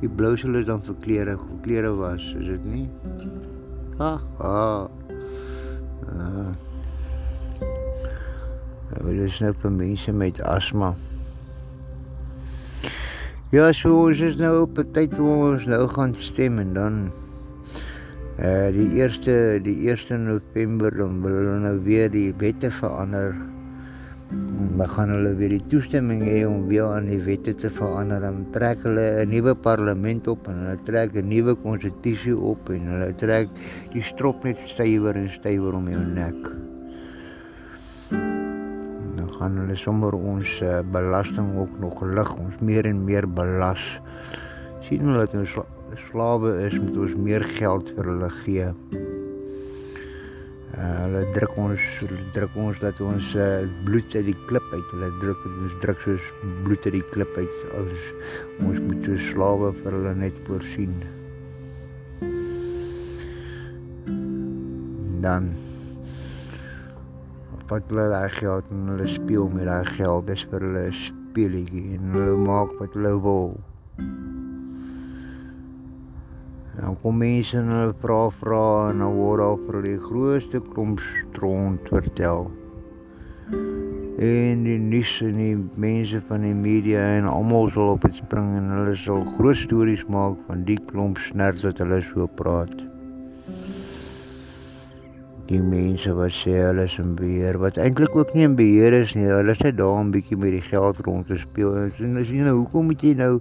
Die 0.02 0.10
blousel 0.10 0.60
is 0.60 0.68
dan 0.68 0.82
vir 0.84 0.98
klere, 1.02 1.34
vir 1.40 1.58
klere 1.64 1.90
was, 1.96 2.22
is 2.38 2.52
dit 2.52 2.68
nie? 2.68 2.84
Ag, 3.98 4.22
ah. 4.44 4.86
Uh, 6.04 6.52
dit 9.08 9.24
is 9.24 9.40
nou 9.42 9.50
vir 9.64 9.74
mense 9.80 10.14
met 10.14 10.38
asma. 10.46 10.92
Ja, 13.54 13.72
so 13.74 14.04
ons 14.04 14.20
is 14.22 14.38
nou 14.38 14.54
op 14.68 14.78
'n 14.78 14.92
tyd 14.94 15.16
waar 15.18 15.54
ons 15.54 15.66
nou 15.66 15.84
gaan 15.88 16.14
stem 16.14 16.58
en 16.58 16.74
dan 16.74 16.94
uh, 18.38 18.68
die 18.74 18.88
eerste 18.98 19.60
die 19.62 19.76
1 19.90 20.24
November 20.26 20.94
dan 20.96 21.20
wil 21.22 21.36
hulle 21.38 21.58
nou 21.62 21.76
weer 21.86 22.10
die 22.10 22.32
wette 22.38 22.70
verander. 22.70 23.34
Dan 24.78 24.88
gaan 24.90 25.12
hulle 25.14 25.34
weer 25.38 25.52
die 25.54 25.66
toestemming 25.70 26.24
hê 26.26 26.42
om 26.48 26.66
weer 26.66 26.88
aan 26.96 27.06
die 27.06 27.20
wette 27.22 27.54
te 27.54 27.70
verander. 27.70 28.20
Dan 28.24 28.44
trek 28.56 28.82
hulle 28.82 29.06
'n 29.24 29.30
nuwe 29.30 29.54
parlement 29.54 30.28
op 30.28 30.48
en 30.48 30.64
hulle 30.64 30.78
trek 30.84 31.14
'n 31.14 31.28
nuwe 31.28 31.54
konstitusie 31.54 32.36
op 32.36 32.70
en 32.70 32.86
hulle 32.94 33.14
trek 33.14 33.48
die 33.92 34.02
strop 34.02 34.44
net 34.44 34.58
stywer 34.58 35.14
en 35.16 35.28
stywer 35.28 35.74
om 35.74 35.88
jou 35.88 36.04
nek 36.04 36.54
gaan 39.44 39.58
hulle 39.58 39.74
sommer 39.76 40.14
ons 40.14 40.50
uh, 40.62 40.78
belasting 40.94 41.50
ook 41.58 41.78
nog 41.82 41.98
lig 42.16 42.30
ons 42.38 42.60
meer 42.64 42.86
en 42.88 43.02
meer 43.04 43.26
belas 43.28 43.82
sien 44.86 45.02
hulle 45.04 45.24
dat 45.24 45.34
ons 45.36 45.56
slawe 46.10 46.52
is 46.66 46.76
moet 46.78 46.96
ons 47.06 47.16
meer 47.22 47.44
geld 47.56 47.90
vir 47.96 48.08
hulle 48.10 48.30
gee. 48.42 48.68
Uh, 50.74 50.94
hulle 51.04 51.20
druk 51.36 51.58
ons 51.62 51.82
druk 52.34 52.56
ons 52.58 52.80
dat 52.82 53.00
ons 53.04 53.34
uh, 53.38 53.48
bloed 53.86 54.16
uit 54.16 54.24
die 54.26 54.36
klip 54.48 54.66
uit. 54.72 54.86
Hulle 54.94 55.10
druk 55.20 55.44
ons 55.50 55.76
druk 55.84 56.00
soos 56.06 56.30
bloed 56.66 56.88
uit 56.88 56.96
die 56.96 57.04
klip 57.12 57.36
uit 57.38 57.60
as 57.80 58.08
ons 58.66 58.80
moet 58.86 59.06
so 59.06 59.20
slawe 59.28 59.70
vir 59.82 59.98
hulle 59.98 60.14
net 60.22 60.40
voorsien. 60.48 60.96
Dan 65.24 65.52
wat 67.70 67.86
hulle 67.88 68.08
daai 68.12 68.30
geld 68.34 68.66
en 68.74 68.90
hulle 68.92 69.06
speel 69.08 69.46
met 69.54 69.70
daai 69.70 69.86
geld 69.96 70.26
dis 70.28 70.42
vir 70.50 70.66
hulle 70.66 70.88
speletjie 71.04 71.86
en 71.96 72.10
hulle 72.18 72.34
maak 72.48 72.74
wat 72.80 72.98
hulle 72.98 73.14
wil. 73.24 73.54
Nou 76.74 76.96
kom 77.02 77.20
mense 77.22 77.54
en 77.54 77.68
hulle 77.70 77.92
vra 78.02 78.18
vra 78.40 78.62
en 78.90 79.02
dan 79.04 79.14
word 79.14 79.42
daar 79.44 79.60
vir 79.66 79.76
die 79.84 79.98
grootste 80.08 80.60
klomp 80.72 81.02
stront 81.06 81.90
vertel. 81.92 82.48
En 84.24 84.64
die 84.66 84.78
nuus 84.78 85.12
en 85.26 85.38
die 85.38 85.58
mense 85.84 86.22
van 86.30 86.42
die 86.46 86.54
media 86.54 87.04
en 87.18 87.30
almal 87.30 87.70
sal 87.74 87.94
op 87.94 88.08
dit 88.08 88.18
spring 88.18 88.56
en 88.58 88.72
hulle 88.74 88.96
sal 89.04 89.22
groot 89.36 89.58
stories 89.62 90.02
maak 90.10 90.40
van 90.48 90.66
die 90.66 90.80
klomp 90.90 91.22
snerts 91.28 91.62
wat 91.66 91.82
hulle 91.82 92.02
so 92.10 92.26
praat. 92.40 92.93
Die 95.48 95.60
mense 95.60 96.12
wat 96.16 96.32
sê 96.32 96.54
hulle 96.56 96.86
is 96.88 96.94
in 97.00 97.10
beheer 97.18 97.58
wat 97.60 97.76
eintlik 97.80 98.14
ook 98.16 98.30
nie 98.36 98.46
in 98.46 98.54
beheer 98.56 98.94
is 98.96 99.12
nie. 99.16 99.26
Hulle 99.28 99.52
sê 99.58 99.72
daar 99.76 100.00
'n 100.00 100.12
bietjie 100.14 100.38
met 100.40 100.54
die 100.56 100.64
geld 100.64 100.96
rond 101.04 101.26
te 101.26 101.36
speel. 101.36 101.76
En 101.76 102.16
as 102.16 102.30
jy 102.30 102.40
nou 102.40 102.56
hoekom 102.62 102.86
moet 102.88 103.02
jy 103.02 103.12
nou 103.14 103.40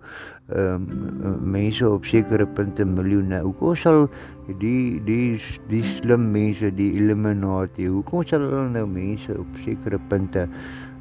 ehm 0.52 0.84
um, 1.24 1.40
mense 1.52 1.90
op 1.90 2.06
sekere 2.06 2.46
punte 2.46 2.86
miljoene. 2.86 3.40
Hoekom 3.40 3.76
sal 3.76 4.10
die 4.60 5.00
die 5.06 5.40
die 5.70 5.84
slim 5.96 6.32
mense, 6.32 6.76
die 6.76 6.92
Illuminati, 7.00 7.88
hoekom 7.88 8.28
sal 8.28 8.42
hulle 8.42 8.70
nou 8.70 8.86
mense 8.88 9.40
op 9.40 9.48
sekere 9.64 10.00
punte 10.10 10.48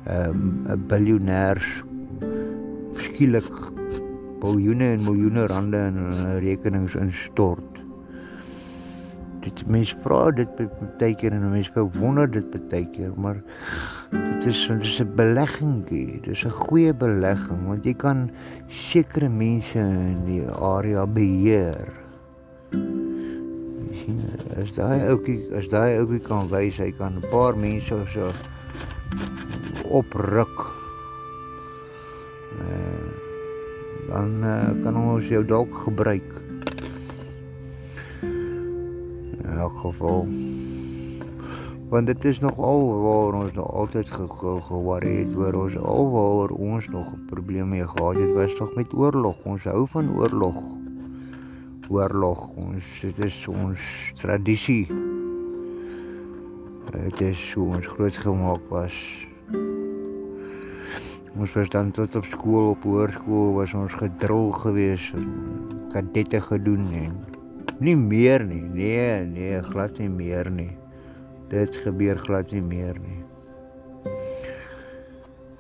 ehm 0.07 0.71
um, 0.71 0.87
biljoenêrs 0.87 1.67
skielik 2.95 3.51
biljoene 4.41 4.95
en 4.95 5.05
miljoene 5.05 5.47
rande 5.47 5.87
in 5.91 6.03
hulle 6.07 6.39
rekenings 6.47 6.95
instort? 6.95 7.82
Dit 9.43 9.63
mense 9.67 9.97
vra 10.05 10.31
dit 10.35 10.61
baie 11.01 11.15
keer 11.19 11.35
en 11.35 11.49
mense 11.51 11.73
verwonder 11.75 12.31
dit 12.31 12.69
baie 12.71 12.87
keer 12.95 13.13
maar 13.23 13.41
dit 14.13 14.47
is 14.51 14.61
dit 14.69 14.87
is 14.91 15.01
'n 15.01 15.15
beleggingkie 15.17 16.21
dit 16.23 16.33
is 16.37 16.45
'n 16.45 16.51
goeie 16.51 16.93
belegging 16.95 17.67
want 17.67 17.85
jy 17.85 17.95
kan 17.95 18.31
sekere 18.69 19.29
mense 19.29 19.79
in 19.79 20.25
die 20.27 20.43
area 20.51 21.07
beheer. 21.07 21.93
Sien 23.93 24.19
as 24.63 24.75
daai 24.75 25.01
ouetjie 25.11 25.41
as 25.59 25.69
daai 25.69 25.99
ouetjie 25.99 26.23
kan 26.29 26.49
wys 26.49 26.79
hy 26.79 26.91
kan 26.99 27.19
'n 27.19 27.29
paar 27.31 27.57
mense 27.57 27.95
so 28.15 28.31
opruk 29.91 30.57
uh, 32.61 33.11
dan 34.09 34.45
uh, 34.45 34.71
kan 34.85 34.97
ons 34.97 35.29
jou 35.29 35.45
dalk 35.45 35.75
gebruik 35.85 36.52
elk 39.59 39.79
geval. 39.79 40.27
Want 41.89 42.07
dit 42.07 42.25
is 42.25 42.41
nog 42.41 42.59
al 42.59 43.01
waar 43.03 43.35
ons 43.43 43.53
nog 43.53 43.73
altyd 43.73 44.11
ge-worry 44.11 45.17
het 45.17 45.37
oor 45.37 45.55
ons 45.55 45.77
al 45.77 46.11
waar 46.11 46.51
ons 46.51 46.89
nog 46.89 47.13
'n 47.13 47.25
probleem 47.27 47.69
mee 47.69 47.87
gehad 47.87 48.17
het 48.17 48.33
was 48.33 48.55
tog 48.55 48.75
met 48.75 48.95
oorlog. 48.95 49.37
Ons 49.45 49.65
hou 49.65 49.89
van 49.89 50.15
oorlog. 50.17 50.63
Oorlog, 51.91 52.49
ons 52.57 52.85
dit 53.01 53.25
is 53.25 53.47
ons 53.49 53.81
tradisie. 54.15 54.87
Dit 56.93 57.21
is 57.21 57.51
so 57.51 57.61
ons 57.61 57.87
groot 57.87 58.17
gemaak 58.17 58.65
was. 58.69 58.95
Ons 61.33 61.53
was 61.53 61.69
dan 61.69 61.91
tot 61.91 62.15
op 62.15 62.25
skool 62.25 62.71
op 62.71 62.83
hoërskool 62.83 63.53
was 63.57 63.73
ons 63.75 63.93
gedrul 63.93 64.51
geweest, 64.51 65.15
kadette 65.93 66.41
gedoen 66.41 66.93
en 66.93 67.32
Nie 67.83 67.97
meer 67.97 68.45
nie. 68.47 68.63
Nee, 68.63 69.25
nee, 69.27 69.63
glad 69.63 69.99
nie 69.99 70.09
meer 70.09 70.47
nie. 70.51 70.71
Dit 71.51 71.77
gebeur 71.83 72.19
glad 72.23 72.53
nie 72.55 72.63
meer 72.63 72.95
nie. 73.03 73.19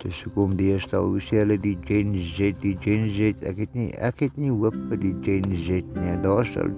Dis 0.04 0.20
hoekom 0.26 0.54
die 0.58 0.68
eerste 0.70 1.00
hoe 1.02 1.18
sê 1.22 1.40
hulle 1.40 1.56
die 1.62 1.74
Gen 1.88 2.14
Z, 2.14 2.54
die 2.62 2.76
Gen 2.84 3.08
Z, 3.16 3.42
ek 3.46 3.58
het 3.64 3.74
nie 3.78 3.88
ek 3.98 4.22
het 4.22 4.38
nie 4.38 4.52
hoop 4.54 4.78
vir 4.90 5.02
die 5.02 5.14
Gen 5.26 5.50
Z 5.66 5.82
nie. 5.98 6.14
Daar 6.22 6.46
sal 6.54 6.70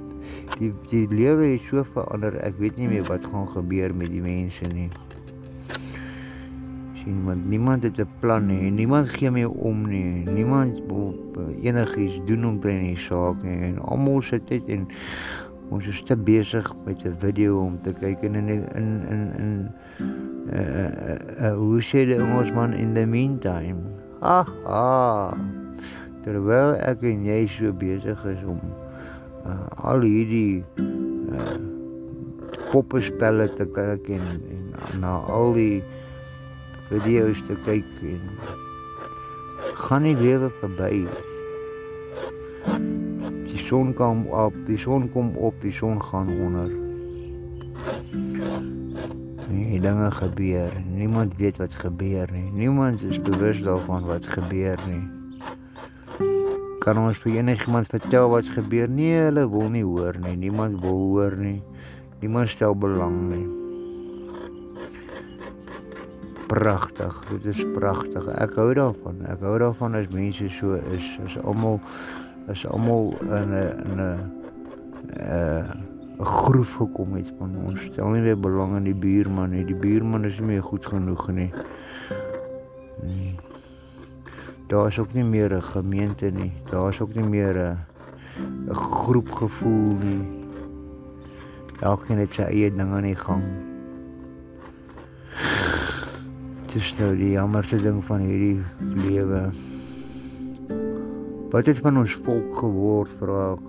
die 0.56 0.72
die 0.88 1.04
lewe 1.12 1.54
is 1.58 1.68
so 1.68 1.84
verander. 1.92 2.40
Ek 2.40 2.56
weet 2.64 2.80
nie 2.80 2.88
meer 2.94 3.04
wat 3.12 3.28
gaan 3.28 3.48
gebeur 3.52 3.92
met 4.00 4.12
die 4.16 4.24
mense 4.24 4.72
nie 4.72 4.88
sien 7.04 7.24
want 7.24 7.48
niemand 7.48 7.82
het 7.82 7.98
'n 8.00 8.08
plan 8.20 8.46
nie 8.46 8.70
niemand 8.70 9.08
gee 9.08 9.30
meer 9.30 9.50
om 9.50 9.88
nie. 9.88 10.24
Niemand 10.24 10.82
wil 10.88 11.14
enigiets 11.62 12.20
doen 12.24 12.44
om 12.44 12.60
binne 12.60 12.94
die 12.94 12.96
saak 12.96 13.42
nie 13.42 13.58
en 13.68 13.78
almal 13.78 14.22
sit 14.22 14.48
net 14.48 14.68
en 14.68 14.86
ons 15.70 15.86
is 15.86 16.02
te 16.02 16.16
besig 16.16 16.66
met 16.84 17.04
'n 17.04 17.16
video 17.18 17.58
om 17.60 17.78
te 17.82 17.92
kyk 17.92 18.22
en 18.22 18.34
in 18.34 18.48
in 18.48 18.90
in 19.08 19.22
in 19.38 19.70
uh, 20.52 20.60
uh, 20.60 21.18
uh, 21.40 21.54
hoe 21.56 21.80
sê 21.82 22.04
die 22.04 22.18
Engelsman 22.18 22.72
in 22.72 22.94
the 22.94 23.06
meantime. 23.06 23.80
Ha 24.20 24.44
ha. 24.64 25.36
Terwyl 26.24 26.74
ek 26.80 27.02
en 27.02 27.24
jy 27.24 27.46
so 27.48 27.72
besig 27.72 28.24
is 28.24 28.44
om 28.44 28.60
uh, 29.46 29.68
al 29.76 30.00
hierdie 30.00 30.64
uh, 30.78 31.56
poppespelle 32.70 33.48
te 33.56 33.66
kyk 33.66 34.08
en, 34.08 34.24
en 34.88 35.00
na 35.00 35.18
al 35.28 35.52
die 35.52 35.82
video's 36.90 37.40
te 37.48 37.56
kyk 37.64 37.88
en 38.02 38.20
gaan 39.84 40.02
nie 40.02 40.16
lewe 40.16 40.50
verby. 40.60 41.04
Son 43.64 43.94
kom 43.96 44.26
op, 44.28 44.52
die 44.66 44.76
son 44.76 45.06
kom 45.08 45.30
op, 45.40 45.54
die 45.64 45.72
son 45.72 46.02
gaan 46.02 46.28
onder. 46.28 46.68
Nee, 49.48 49.80
dinge 49.80 50.10
gebeur. 50.10 50.72
Niemand 50.84 51.36
weet 51.36 51.56
wat 51.56 51.74
gebeur 51.74 52.28
nie. 52.32 52.50
Niemand 52.52 53.02
is 53.02 53.22
bewus 53.22 53.62
daarvan 53.64 54.04
wat 54.04 54.28
gebeur 54.36 54.78
nie. 54.88 55.04
Kan 56.84 57.00
ons 57.00 57.18
vir 57.24 57.40
enigiemand 57.40 57.88
vertel 57.88 58.28
wat 58.28 58.52
gebeur? 58.52 58.88
Nee, 58.88 59.16
hulle 59.30 59.48
wil 59.48 59.72
nie 59.72 59.84
hoor 59.84 60.20
nie. 60.20 60.36
Niemand 60.36 60.80
wil 60.84 61.04
hoor 61.08 61.36
nie. 61.40 61.62
Niemand 62.20 62.52
stel 62.52 62.76
belang 62.76 63.20
nie 63.32 63.46
pragtig. 66.54 67.22
Dit 67.30 67.44
is 67.56 67.62
pragtig. 67.74 68.26
Ek 68.38 68.54
hou 68.58 68.68
daarvan. 68.76 69.22
Ek 69.30 69.42
hou 69.44 69.56
daarvan 69.58 69.96
as 69.98 70.10
mense 70.12 70.48
so 70.58 70.78
is. 70.94 71.06
As 71.26 71.36
almal 71.42 71.80
as 72.48 72.66
almal 72.66 73.14
in 73.20 73.50
'n 73.52 73.86
'n 73.94 74.32
'n 76.18 76.24
groef 76.24 76.74
gekom 76.74 77.14
het 77.14 77.32
van 77.38 77.56
ons. 77.64 77.80
Stel 77.92 78.10
nie 78.10 78.22
meer 78.22 78.38
belang 78.38 78.76
in 78.76 78.84
die 78.84 78.94
buurman 78.94 79.50
nie. 79.50 79.64
Die 79.64 79.74
buurman 79.74 80.24
is 80.24 80.38
nie 80.38 80.46
meer 80.46 80.62
goed 80.62 80.86
genoeg 80.86 81.28
nie. 81.28 81.50
Nee. 83.02 83.34
Daar 84.66 84.86
is 84.86 84.98
ook 84.98 85.12
nie 85.12 85.24
meer 85.24 85.54
'n 85.56 85.62
gemeente 85.62 86.26
nie. 86.26 86.52
Daar 86.70 86.88
is 86.88 87.00
ook 87.00 87.14
nie 87.14 87.28
meer 87.28 87.56
'n 87.56 87.78
'n 88.68 88.74
groepgevoel 88.74 89.96
nie. 89.98 90.24
Elkeen 91.80 92.18
het 92.18 92.32
sy 92.32 92.42
eie 92.42 92.74
ding 92.74 92.92
aan 92.92 93.02
die 93.02 93.16
gang 93.16 93.42
is 96.74 96.94
nou 96.98 97.12
die 97.14 97.30
jammerste 97.36 97.78
ding 97.78 98.00
van 98.04 98.24
hierdie 98.26 98.58
lewe. 99.06 99.46
Wat 101.54 101.66
het 101.66 101.78
van 101.78 101.98
ons 101.98 102.12
volk 102.26 102.56
geword, 102.58 103.10
vra 103.20 103.42
ek. 103.52 103.68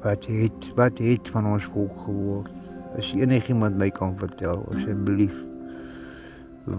Wat 0.00 0.26
het 0.26 0.68
wat 0.78 1.00
het 1.04 1.28
van 1.28 1.48
ons 1.50 1.66
volk 1.74 1.98
geword? 2.06 2.48
As 2.96 3.10
enigiemand 3.12 3.76
my 3.76 3.90
kan 3.92 4.14
vertel, 4.16 4.62
asseblief. 4.72 5.34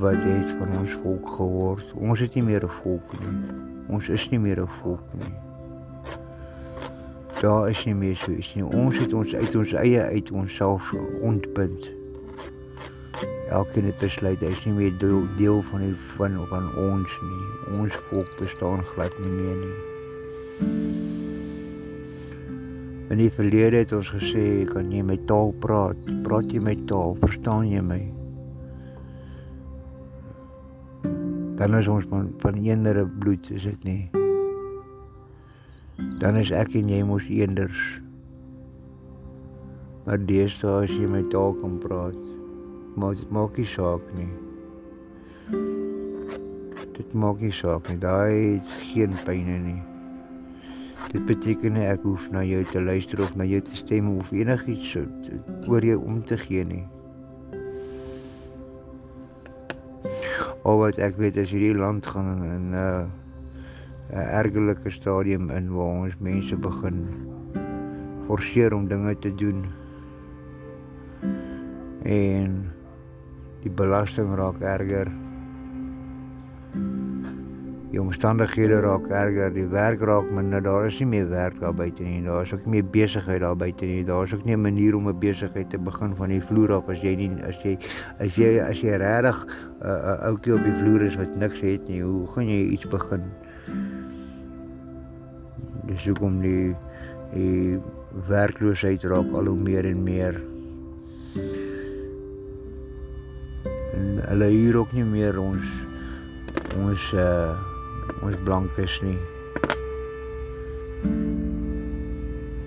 Wat 0.01 0.17
het 0.17 0.55
van 0.57 0.73
ons 0.79 0.95
volk 1.03 1.29
geword? 1.35 1.93
Ons 2.01 2.23
het 2.25 2.33
nie 2.33 2.43
meer 2.47 2.65
'n 2.65 2.73
volk 2.81 3.13
nie. 3.19 3.37
Ons 3.93 4.09
is 4.09 4.25
nie 4.33 4.39
meer 4.39 4.61
'n 4.63 4.73
volk 4.81 5.05
nie. 5.21 5.35
Daar 7.41 7.69
is 7.69 7.85
nie 7.85 7.95
meer 7.95 8.15
so 8.15 8.31
iets 8.31 8.55
nie. 8.55 8.65
Ons 8.65 8.97
het 8.97 9.13
ons 9.13 9.35
uit 9.35 9.55
ons 9.55 9.73
eie 9.73 10.01
uit 10.01 10.31
onsself 10.31 10.93
ontbind 11.21 11.89
elkeen 13.53 13.85
het 13.85 13.97
besluit 14.01 14.41
hy 14.41 14.49
is 14.49 14.63
nie 14.65 14.73
meer 14.73 14.93
deel, 15.01 15.25
deel 15.37 15.61
van 15.69 15.83
die 15.85 15.93
van 16.15 16.37
van 16.49 16.69
ons 16.81 17.17
nie. 17.21 17.47
Ons 17.79 17.97
volk 18.09 18.31
bestaan 18.39 18.81
glad 18.93 19.13
nie 19.21 19.33
meer 19.33 19.57
nie. 19.61 19.75
In 23.13 23.21
die 23.21 23.29
verlede 23.29 23.83
het 23.83 23.93
ons 23.93 24.09
gesê 24.09 24.65
kan 24.65 24.89
jy 24.91 25.03
met 25.05 25.27
taal 25.29 25.53
praat? 25.61 25.99
Praat 26.25 26.49
jy 26.49 26.61
met 26.65 26.87
taal? 26.89 27.13
Verstaan 27.21 27.69
jy 27.69 27.83
my? 27.85 28.01
Dan 31.55 31.77
is 31.77 31.87
ons 31.87 32.07
van 32.09 32.31
van 32.41 32.57
eenere 32.59 33.05
bloed, 33.05 33.51
is 33.53 33.67
dit 33.69 33.85
nie? 33.87 34.01
Dan 36.19 36.41
is 36.41 36.49
ek 36.51 36.73
en 36.75 36.89
jy 36.91 37.03
mos 37.07 37.29
eenders. 37.29 37.83
Maar 40.05 40.19
deesdae 40.25 40.81
as 40.83 40.91
jy 40.91 41.07
met 41.09 41.29
taal 41.33 41.53
kan 41.61 41.77
praat, 41.85 42.34
maak 42.95 43.57
nie 43.57 43.67
saak 43.67 44.01
nie. 44.15 44.29
Dit 46.95 47.13
maak 47.13 47.41
nie 47.43 47.51
saak 47.51 47.89
nie. 47.89 47.99
Daai 47.99 48.59
het 48.59 48.71
geen 48.91 49.15
pyn 49.25 49.51
nie. 49.65 49.81
Dit 51.11 51.25
beteken 51.27 51.75
nie 51.77 51.85
ek 51.87 52.03
hoef 52.07 52.29
na 52.33 52.41
jou 52.43 52.63
te 52.71 52.81
luister 52.81 53.21
of 53.23 53.35
na 53.39 53.45
jou 53.47 53.61
te 53.63 53.75
stem 53.77 54.09
of 54.17 54.31
enigiets 54.35 54.95
oor 55.69 55.85
jou 55.85 55.99
om 56.01 56.23
te 56.23 56.37
gee 56.39 56.65
nie. 56.67 56.83
Al 60.65 60.81
wat 60.81 60.97
ek 60.97 61.19
weet 61.21 61.37
is 61.37 61.53
hierdie 61.53 61.77
land 61.77 62.07
gaan 62.09 62.41
in 62.43 62.71
'n 62.71 62.79
uh, 62.79 63.05
'n 64.09 64.27
ergelike 64.41 64.91
stadium 64.91 65.49
in 65.49 65.71
waar 65.73 66.05
ons 66.05 66.17
mense 66.19 66.55
begin 66.55 66.99
forceer 68.27 68.73
om 68.73 68.87
dinge 68.87 69.15
te 69.19 69.35
doen. 69.35 69.65
En 72.03 72.71
die 73.65 73.73
belasting 73.73 74.35
raak 74.37 74.61
erger. 74.61 75.09
Die 77.89 78.01
omstandighede 78.01 78.81
raak 78.83 79.07
erger, 79.09 79.53
die 79.55 79.65
werk 79.71 80.03
raak 80.05 80.27
minder. 80.35 80.61
Daar 80.61 80.85
is 80.89 80.99
nie 81.01 81.07
meer 81.15 81.29
werk 81.31 81.57
daar 81.61 81.73
buite 81.73 82.03
nie. 82.05 82.21
Daar 82.25 82.43
is 82.45 82.53
ook 82.53 82.65
nie 82.67 82.75
meer 82.75 82.91
besigheid 82.93 83.41
daar 83.41 83.57
buite 83.57 83.87
nie. 83.89 84.03
Daar 84.05 84.27
is 84.27 84.33
ook 84.35 84.45
nie 84.45 84.55
'n 84.55 84.61
manier 84.61 84.95
om 84.95 85.07
'n 85.09 85.19
besigheid 85.19 85.69
te 85.69 85.77
begin 85.77 86.15
van 86.15 86.29
die 86.29 86.41
vloer 86.41 86.73
af 86.73 86.89
as 86.89 87.01
jy 87.01 87.15
nie 87.15 87.31
as 87.47 87.57
jy 87.63 87.77
as 88.19 88.35
jy 88.35 88.59
as 88.59 88.81
jy 88.81 88.97
regtig 88.97 89.45
'n 89.45 89.85
uh, 89.85 89.89
uh, 89.89 90.27
ouetjie 90.29 90.53
op 90.53 90.63
die 90.63 90.77
vloer 90.81 91.01
is 91.01 91.15
wat 91.15 91.35
niks 91.35 91.59
het 91.61 91.87
nie. 91.87 92.01
Hoe 92.01 92.27
gaan 92.27 92.47
jy 92.47 92.65
iets 92.69 92.89
begin? 92.89 93.23
Dis 95.85 96.05
hoekom 96.05 96.41
die 96.41 96.75
die 97.33 97.79
werkloosheid 98.27 99.03
raak 99.03 99.33
al 99.33 99.45
hoe 99.45 99.57
meer 99.57 99.85
en 99.85 100.03
meer. 100.03 100.54
Hulle 104.25 104.47
hier 104.51 104.77
ook 104.77 104.91
nie 104.93 105.05
meer 105.05 105.39
ons 105.41 105.65
ons 106.79 107.07
uh 107.13 107.55
ons 108.25 108.37
blankes 108.45 108.99
nie. 109.03 109.17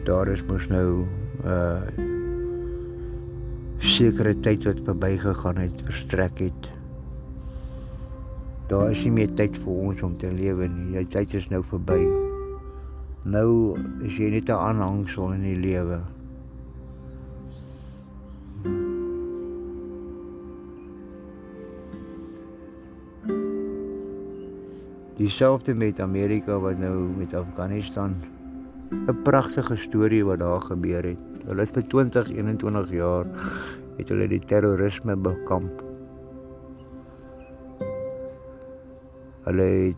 Daar 0.08 0.28
is 0.32 0.42
mos 0.48 0.66
nou 0.72 1.06
uh 1.44 2.06
sekere 3.78 4.34
tyd 4.42 4.66
wat 4.66 4.82
verbygegaan 4.86 5.62
het, 5.62 5.82
verstrek 5.86 6.42
het. 6.42 6.68
Daar 8.68 8.90
is 8.90 9.02
nie 9.06 9.14
meer 9.22 9.30
tyd 9.38 9.56
vir 9.62 9.82
ons 9.88 10.02
om 10.02 10.16
te 10.18 10.30
lewe 10.34 10.68
nie. 10.68 10.90
Die 10.98 11.08
tyd 11.14 11.34
is 11.38 11.48
nou 11.50 11.62
verby. 11.70 12.02
Nou 13.28 13.78
is 14.06 14.18
jy 14.18 14.30
net 14.34 14.50
'n 14.50 14.58
aanhangsel 14.58 15.32
in 15.32 15.42
die 15.42 15.58
lewe. 15.58 16.00
Dieselfde 25.18 25.74
met 25.74 26.00
Amerika 26.00 26.58
wat 26.62 26.78
nou 26.78 27.10
met 27.18 27.34
Afghanistan 27.34 28.14
'n 28.90 29.22
pragtige 29.22 29.76
storie 29.76 30.24
wat 30.24 30.38
daar 30.38 30.60
gebeur 30.60 31.02
het. 31.02 31.22
Hulle 31.46 31.60
het 31.60 31.70
vir 31.74 31.86
20, 31.86 32.30
21 32.30 32.90
jaar 32.90 33.26
het 33.96 34.08
hulle 34.08 34.28
die 34.28 34.40
terrorisme 34.46 35.16
bekamp. 35.16 35.82
Hulle 39.42 39.62
het 39.62 39.96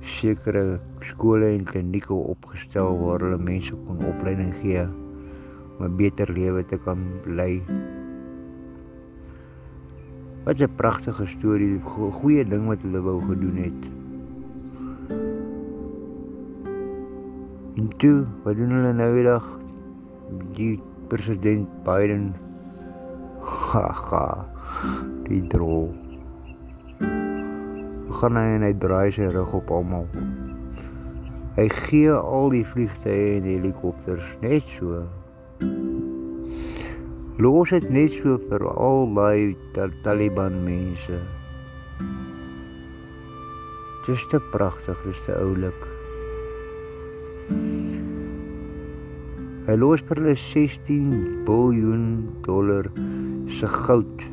sekere 0.00 0.80
skole 1.00 1.46
en 1.46 1.64
klinieke 1.64 2.12
opgestel 2.14 2.98
waar 3.04 3.20
hulle 3.20 3.38
mense 3.38 3.74
kon 3.86 4.04
opleiding 4.04 4.54
gee 4.60 4.84
om 5.78 5.84
'n 5.84 5.96
beter 5.96 6.32
lewe 6.32 6.64
te 6.64 6.76
kan 6.76 6.98
lei. 7.24 7.62
Wat 10.44 10.60
'n 10.60 10.74
pragtige 10.76 11.26
storie, 11.26 11.80
goeie 12.20 12.44
ding 12.44 12.66
wat 12.66 12.82
hulle 12.82 13.00
wou 13.00 13.20
gedoen 13.20 13.56
het. 13.56 13.80
En 17.78 17.88
toe, 17.96 18.26
wat 18.42 18.56
doen 18.56 18.70
hulle 18.70 18.92
nou 18.92 19.12
weer? 19.14 19.42
Die 20.54 20.80
president 21.08 21.68
Biden 21.84 22.34
gaga 23.38 24.44
die 25.28 25.46
drol. 25.46 25.90
Gaan 28.18 28.36
hy 28.36 28.46
en 28.56 28.62
hy 28.66 28.72
draai 28.82 29.12
sy 29.14 29.28
rug 29.32 29.54
op 29.54 29.70
almal. 29.70 30.08
Hy 31.58 31.68
gee 31.74 32.12
al 32.14 32.50
die 32.54 32.64
vliegtye 32.66 33.38
en 33.38 33.46
helikopters 33.46 34.26
net 34.42 34.66
so 34.78 35.02
Los 37.38 37.70
dit 37.70 37.84
net 37.94 38.10
so 38.18 38.34
vir 38.48 38.64
al 38.66 39.04
daai 39.14 39.54
Taliban 40.02 40.56
mense. 40.64 41.20
Dis 44.08 44.24
te 44.32 44.40
pragtig, 44.50 44.98
dis 45.06 45.20
te 45.22 45.36
oulik. 45.38 45.84
Hy 49.68 49.76
los 49.78 50.02
vir 50.08 50.18
hulle 50.18 50.34
16 50.34 51.14
biljoen 51.46 52.08
dollar 52.42 52.90
se 53.60 53.70
goud 53.70 54.26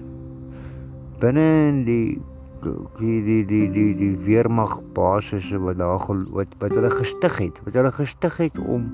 binne 1.22 1.46
in 1.70 1.84
die 1.86 2.18
die 2.66 3.22
die 3.22 3.42
die 3.46 3.68
die 3.70 3.92
die 4.02 4.14
weermag 4.26 4.80
basisse 4.98 5.62
wat 5.62 5.78
daar 5.78 6.02
wat 6.34 6.58
wat 6.58 6.74
hulle 6.74 6.90
gestig 6.90 7.38
het, 7.38 7.62
wat 7.68 7.78
hulle 7.78 7.94
gestig 8.02 8.42
het 8.48 8.58
om 8.66 8.90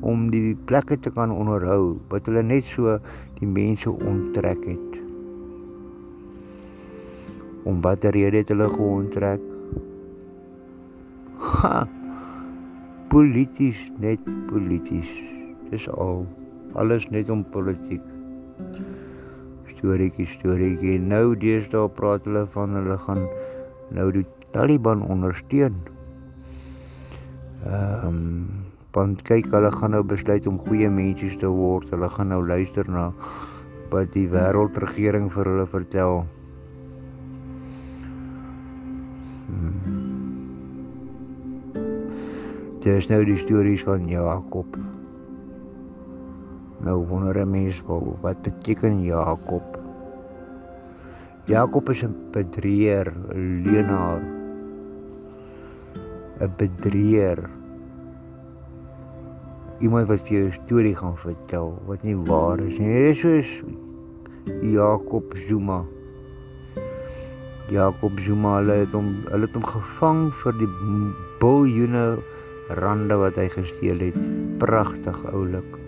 om 0.00 0.28
die 0.32 0.54
plekke 0.68 0.98
te 1.00 1.12
kan 1.14 1.32
onderhou, 1.34 1.98
wat 2.12 2.28
hulle 2.30 2.42
net 2.46 2.68
so 2.68 2.98
die 3.40 3.48
mense 3.48 3.90
onttrek 3.90 4.62
het. 4.64 5.00
Om 7.68 7.82
watter 7.84 8.16
rede 8.16 8.40
het 8.40 8.52
hulle 8.52 8.68
geonttrek? 8.72 9.42
Ha. 11.60 11.84
Polities 13.10 13.80
net 14.00 14.22
polities. 14.48 15.10
Dis 15.70 15.88
al 15.90 16.24
alles 16.78 17.08
net 17.10 17.30
om 17.30 17.42
politiek 17.52 18.04
storieetjie 19.80 20.28
storieetjie. 20.34 20.98
Nou 21.00 21.34
deesdae 21.40 21.88
praat 21.96 22.26
hulle 22.28 22.44
van 22.54 22.76
hulle 22.76 22.98
gaan 23.06 23.24
nou 23.96 24.10
die 24.14 24.26
Taliban 24.54 25.02
ondersteun. 25.06 25.78
Ehm 27.64 28.08
um, 28.08 28.26
want 28.92 29.22
kyk 29.22 29.46
hulle 29.54 29.70
gaan 29.70 29.94
nou 29.94 30.02
besluit 30.02 30.46
om 30.50 30.58
goeie 30.66 30.90
mense 30.90 31.36
te 31.38 31.50
word. 31.50 31.90
Hulle 31.94 32.08
gaan 32.10 32.32
nou 32.32 32.42
luister 32.46 32.88
na 32.90 33.10
wat 33.90 34.12
die 34.14 34.26
wêreldregering 34.30 35.30
vir 35.34 35.50
hulle 35.50 35.66
vertel. 35.70 36.24
Hmm. 39.50 40.00
Dit 42.80 42.94
is 42.94 43.10
nou 43.12 43.20
die 43.28 43.38
stories 43.42 43.84
van 43.84 44.06
Jakob. 44.08 44.78
Nou 46.80 46.96
wonder 47.06 47.36
'n 47.42 47.50
mens 47.50 47.82
wat 48.22 48.42
beteken 48.42 49.02
Jakob? 49.04 49.78
Jakob 51.44 51.90
is 51.90 52.02
'n 52.02 52.14
bedrieger, 52.32 53.12
'n 53.34 53.62
leenaar. 53.64 54.22
'n 56.40 56.52
Bedrieger. 56.56 57.59
Iemand 59.80 60.08
wat 60.08 60.20
vir 60.28 60.36
jou 60.36 60.46
'n 60.48 60.58
storie 60.64 60.94
gaan 60.96 61.16
vertel 61.16 61.72
wat 61.86 62.02
nie 62.02 62.16
waar 62.16 62.60
is 62.60 62.78
nie. 62.78 62.88
Dit 62.88 63.16
is 63.16 63.20
soos 63.20 63.50
Jakob 64.62 65.34
Zuma. 65.48 65.84
Jakob 67.70 68.20
Zuma 68.20 68.62
het 68.62 68.92
hom 68.92 69.14
hulle 69.30 69.46
het 69.46 69.54
hom 69.54 69.64
gevang 69.64 70.32
vir 70.32 70.52
die 70.58 70.70
biljoene 71.40 72.18
rande 72.68 73.16
wat 73.16 73.36
hy 73.36 73.48
gesteel 73.48 73.98
het. 73.98 74.18
Pragtig 74.58 75.24
oulik. 75.32 75.80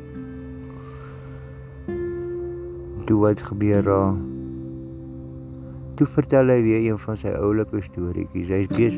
toe 3.12 3.20
wat 3.20 3.42
gebeur 3.42 3.82
daar? 3.82 4.14
Toe 5.94 6.06
vertel 6.06 6.48
hy 6.48 6.62
weer 6.64 6.84
een 6.86 6.98
van 6.98 7.18
sy 7.20 7.32
oulike 7.36 7.82
storieetjies. 7.84 8.48
Hy 8.48 8.62
sê 8.72 8.88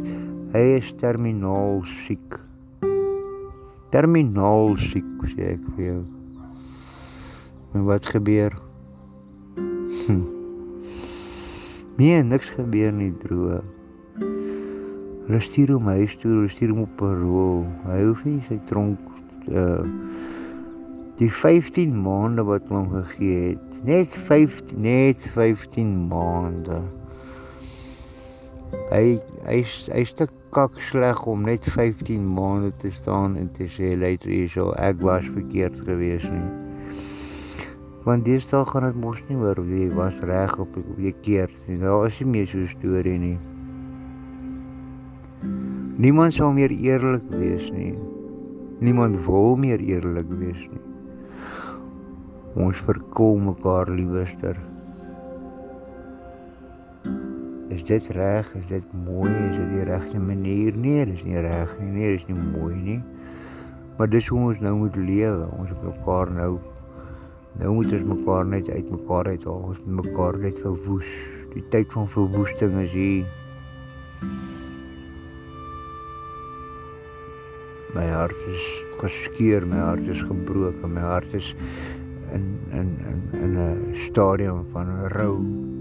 hy 0.54 0.66
is 0.78 0.92
terminaal 1.00 1.82
siek. 2.04 2.43
Terminaal 3.94 4.74
siek, 4.82 5.06
sê 5.30 5.52
ek 5.54 5.66
vir 5.76 5.84
jou. 5.86 6.00
En 7.78 7.84
wat 7.86 8.08
gebeur? 8.10 8.56
Hm. 10.08 10.24
Nee, 12.00 12.18
niks 12.26 12.50
gebeur 12.56 12.90
nie, 12.90 13.12
droog. 13.22 13.62
Hulle 15.24 15.40
stuur 15.40 15.76
hom 15.76 15.86
huis 15.94 16.16
toe, 16.18 16.32
hulle 16.32 16.50
stuur 16.50 16.74
hom 16.74 16.82
op 16.88 16.96
parol. 16.98 17.62
Hy 17.86 18.00
hoef 18.02 18.24
nie 18.26 18.40
sy 18.48 18.58
tronk 18.68 18.98
uh 19.54 19.84
die 21.20 21.30
15 21.30 21.94
maande 21.94 22.42
wat 22.42 22.66
hom 22.74 22.88
gegee 22.90 23.52
het 23.52 23.74
net 23.86 24.16
15 24.26 24.80
net 24.82 25.28
15 25.36 25.92
maande. 26.10 26.80
Hy 28.90 29.20
hy 29.46 29.60
hy 29.94 30.02
stuk 30.10 30.34
kak 30.54 30.76
sleg 30.88 31.18
om 31.26 31.42
net 31.42 31.64
15 31.66 32.26
maande 32.34 32.70
te 32.78 32.90
staan 32.94 33.32
en 33.36 33.48
te 33.56 33.66
sê 33.66 33.88
later 33.98 34.30
hierso 34.30 34.68
ek 34.78 35.00
was 35.02 35.26
verkeerd 35.34 35.80
geweest 35.86 36.28
nie. 36.30 36.98
Want 38.04 38.26
deesdae 38.28 38.66
gaan 38.68 38.86
dit 38.86 39.00
mos 39.02 39.18
nie 39.26 39.38
oor 39.40 39.58
wie 39.66 39.88
was 39.96 40.20
reg 40.30 40.54
of 40.62 40.76
wie 41.00 41.14
keer 41.26 41.50
nie. 41.66 41.80
Daar 41.82 42.06
is 42.06 42.20
nie 42.20 42.30
meer 42.34 42.46
so 42.52 42.58
'n 42.58 42.70
storie 42.76 43.18
nie. 43.18 43.38
Niemand 46.04 46.34
sou 46.34 46.52
meer 46.52 46.70
eerlik 46.70 47.26
wees 47.30 47.70
nie. 47.72 47.94
Niemand 48.78 49.26
wil 49.26 49.56
meer 49.56 49.80
eerlik 49.80 50.30
wees 50.38 50.62
nie. 50.70 50.84
Ons 52.54 52.78
verkoop 52.86 53.40
mekaar 53.40 53.90
liewerster. 53.90 54.73
Is 57.74 57.82
dit 57.82 58.06
reg? 58.14 58.46
Is 58.54 58.66
dit 58.70 58.92
mooi? 59.04 59.30
Is 59.30 59.56
dit 59.56 59.70
die 59.72 59.84
regte 59.88 60.20
manier? 60.22 60.76
Nee, 60.78 61.06
dis 61.10 61.24
nie 61.26 61.40
reg 61.42 61.72
nie. 61.80 61.90
Nee, 61.90 62.12
dis 62.14 62.28
nie 62.28 62.38
mooi 62.38 62.74
nie. 62.78 63.00
Maar 63.98 64.10
dis 64.12 64.28
hoe 64.30 64.38
ons 64.50 64.62
nou 64.62 64.74
moet 64.84 64.96
lewe. 64.96 65.48
Ons 65.58 65.72
moet 65.72 65.88
mekaar 65.88 66.30
nou 66.36 66.52
nou 67.58 67.72
moet 67.74 67.92
ons 67.94 68.06
mekaar 68.10 68.46
net 68.50 68.70
uit 68.70 68.90
mekaar 68.90 69.30
uit 69.30 69.44
haal. 69.46 69.66
Ons 69.72 69.82
moet 69.86 70.04
mekaar 70.04 70.38
net 70.42 70.62
verwoes. 70.62 71.10
Die 71.54 71.64
tyd 71.74 71.90
van 71.94 72.08
verwoesting 72.14 72.78
is 72.82 72.94
hier. 72.94 73.26
My 77.94 78.06
hart 78.10 78.38
is 78.50 78.64
geskeur, 79.02 79.66
my 79.70 79.82
hart 79.82 80.06
is 80.10 80.22
gebroken, 80.26 80.94
my 80.94 81.06
hart 81.06 81.30
is 81.34 81.54
in 82.34 82.50
in 82.70 82.90
in 83.10 83.22
in 83.42 83.54
'n 83.58 83.94
stadium 84.08 84.66
van 84.74 85.08
rou. 85.14 85.73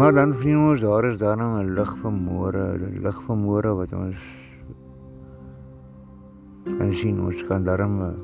Maar 0.00 0.12
dan 0.12 0.30
sien 0.40 0.56
ons 0.56 0.80
daar 0.80 1.04
is 1.04 1.18
nou 1.20 1.60
'n 1.60 1.74
lig 1.76 1.90
van 2.00 2.14
môre, 2.24 2.62
'n 2.72 3.00
lig 3.04 3.22
van 3.26 3.38
môre 3.38 3.74
wat 3.76 3.92
ons 3.92 4.16
kan 6.78 6.92
sien. 6.92 7.20
Ons 7.20 7.44
kan 7.44 7.64
daarom 7.64 8.16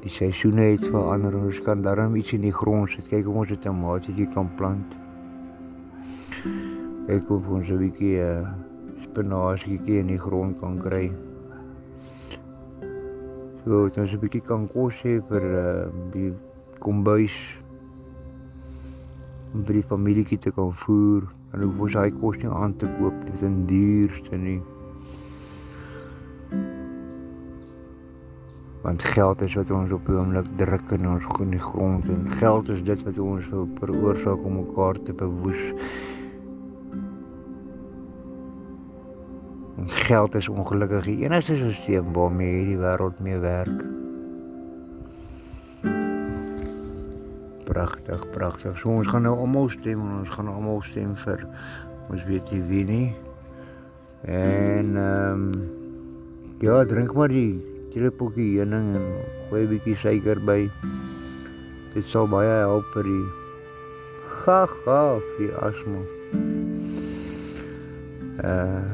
die 0.00 0.10
seisoene 0.10 0.62
het 0.62 0.86
verander. 0.86 1.36
Ons 1.36 1.60
kan 1.60 1.82
daarom 1.82 2.16
iets 2.16 2.32
in 2.32 2.40
die 2.40 2.52
grond 2.52 2.90
sit. 2.90 3.08
Kyk 3.08 3.28
of 3.28 3.34
ons 3.34 3.50
'n 3.50 3.58
tomatietjie 3.60 4.28
kan 4.32 4.48
plant. 4.56 4.96
Kyk 7.06 7.30
of 7.30 7.48
ons 7.48 7.68
'n 7.68 7.78
bietjie 7.78 8.16
uh, 8.24 8.48
spinasietjie 9.02 9.98
in 10.00 10.06
die 10.06 10.18
grond 10.18 10.60
kan 10.60 10.78
kry. 10.78 11.12
So 13.64 13.84
dat 13.84 13.98
ons 13.98 14.12
'n 14.12 14.18
bietjie 14.18 14.42
kan 14.42 14.68
kos 14.68 14.94
hê 15.02 15.20
vir 15.28 15.44
uh, 15.44 15.84
die 16.12 16.32
kombuis 16.78 17.61
om 19.52 19.64
vir 19.68 19.80
die 19.80 19.88
familietjie 19.88 20.38
te 20.40 20.52
kan 20.56 20.72
voer 20.84 21.26
en 21.52 21.64
hoef 21.64 21.80
ons 21.86 21.96
daai 21.96 22.12
kos 22.20 22.38
nie 22.40 22.52
aan 22.52 22.76
te 22.80 22.88
koop 22.98 23.18
dit 23.26 23.42
is 23.48 23.56
duurste 23.68 24.38
nie. 24.40 24.60
Want 28.82 29.04
geld 29.14 29.42
is 29.46 29.54
wat 29.54 29.70
ons 29.70 29.92
op 29.94 30.08
die 30.08 30.16
oomblik 30.18 30.48
druk 30.58 30.94
in 30.96 31.06
ons 31.12 31.28
die 31.52 31.62
grond 31.62 32.08
en 32.10 32.30
geld 32.40 32.72
is 32.74 32.82
dit 32.88 33.04
wat 33.06 33.20
ons 33.22 33.52
veroorsaak 33.78 34.48
om 34.48 34.58
mekaar 34.58 34.98
te 35.06 35.14
bewoes. 35.14 35.62
En 39.78 39.90
geld 40.08 40.34
is 40.40 40.48
ongelukkig 40.48 41.10
die 41.10 41.18
enigste 41.26 41.58
stelsel 41.60 42.08
waarmee 42.16 42.56
hierdie 42.56 42.80
wêreld 42.80 43.20
mee 43.20 43.38
werk 43.44 43.84
pragtig, 47.72 48.20
pragtig. 48.36 48.76
So 48.78 48.92
ons 48.92 49.08
gaan 49.08 49.24
nou 49.26 49.34
almal 49.40 49.70
stem 49.72 50.00
en 50.04 50.20
ons 50.20 50.32
gaan 50.36 50.50
almal 50.52 50.82
stem 50.84 51.14
vir 51.24 51.44
ons 52.12 52.24
weet 52.28 52.50
nie 52.52 52.64
wie 52.68 52.84
nie. 52.88 53.06
En 54.28 54.96
ehm 55.00 55.46
um, 55.46 55.46
ja, 56.62 56.82
drink 56.86 57.14
maar 57.16 57.32
die 57.32 57.58
teelepeltjie 57.94 58.58
heuning 58.58 58.92
en 58.98 59.06
gooi 59.48 59.62
'n 59.64 59.70
bietjie 59.72 59.96
suiker 59.96 60.38
by. 60.46 60.60
Dit 61.94 62.04
sal 62.04 62.28
baie 62.28 62.52
help 62.52 62.86
vir 62.94 63.08
die 63.08 63.24
gaga 64.44 65.00
vir 65.24 65.40
die 65.40 65.54
asma. 65.68 66.02
Uh 68.52 68.84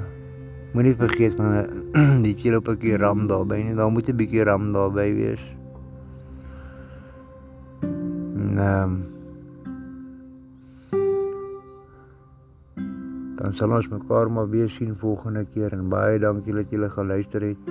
moenie 0.72 0.94
vergeet 0.94 1.38
man 1.38 1.84
die 2.26 2.34
teelepeltjie 2.38 2.98
ram 3.02 3.26
daarby 3.26 3.62
nie. 3.64 3.74
Daar 3.74 3.90
moet 3.90 4.08
'n 4.08 4.16
bietjie 4.16 4.44
ram 4.46 4.72
daarby 4.72 5.12
wees 5.18 5.44
um, 8.58 8.94
dan 13.38 13.52
sal 13.54 13.70
ons 13.70 13.86
mekaar 13.88 14.30
maar 14.34 14.48
weer 14.50 14.68
sien 14.68 14.96
volgende 14.98 15.44
keer 15.54 15.72
en 15.76 15.88
baie 15.92 16.18
dankie 16.18 16.54
dat 16.56 16.72
julle 16.74 16.88
geluister 16.90 17.44
het. 17.46 17.70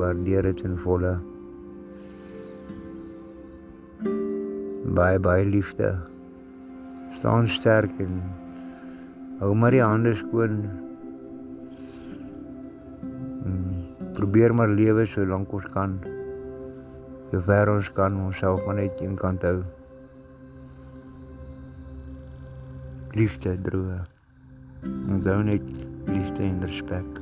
Waardeer 0.00 0.48
dit 0.48 0.62
in 0.64 0.78
volle. 0.80 1.12
Baie 4.96 5.18
baie 5.20 5.44
liefde. 5.44 5.90
Staan 7.18 7.48
sterk 7.48 7.92
en 8.00 8.22
hou 9.42 9.52
maar 9.54 9.76
die 9.76 9.84
hande 9.84 10.14
skoon. 10.16 10.56
Hmm, 13.42 13.68
probeer 14.16 14.56
maar 14.56 14.72
lewe 14.72 15.06
so 15.12 15.28
lank 15.28 15.52
ons 15.52 15.68
kan. 15.76 16.00
Sover 17.30 17.76
ons 17.76 17.92
kan 17.92 18.16
onsself 18.24 18.64
maar 18.66 18.80
net 18.80 19.04
een 19.04 19.16
kant 19.20 19.44
hou. 19.44 19.60
Liefde 23.14 23.54
droog. 23.62 24.08
Onthou 25.08 25.42
net 25.42 25.62
liefde 26.06 26.42
en 26.42 26.60
respek. 26.66 27.21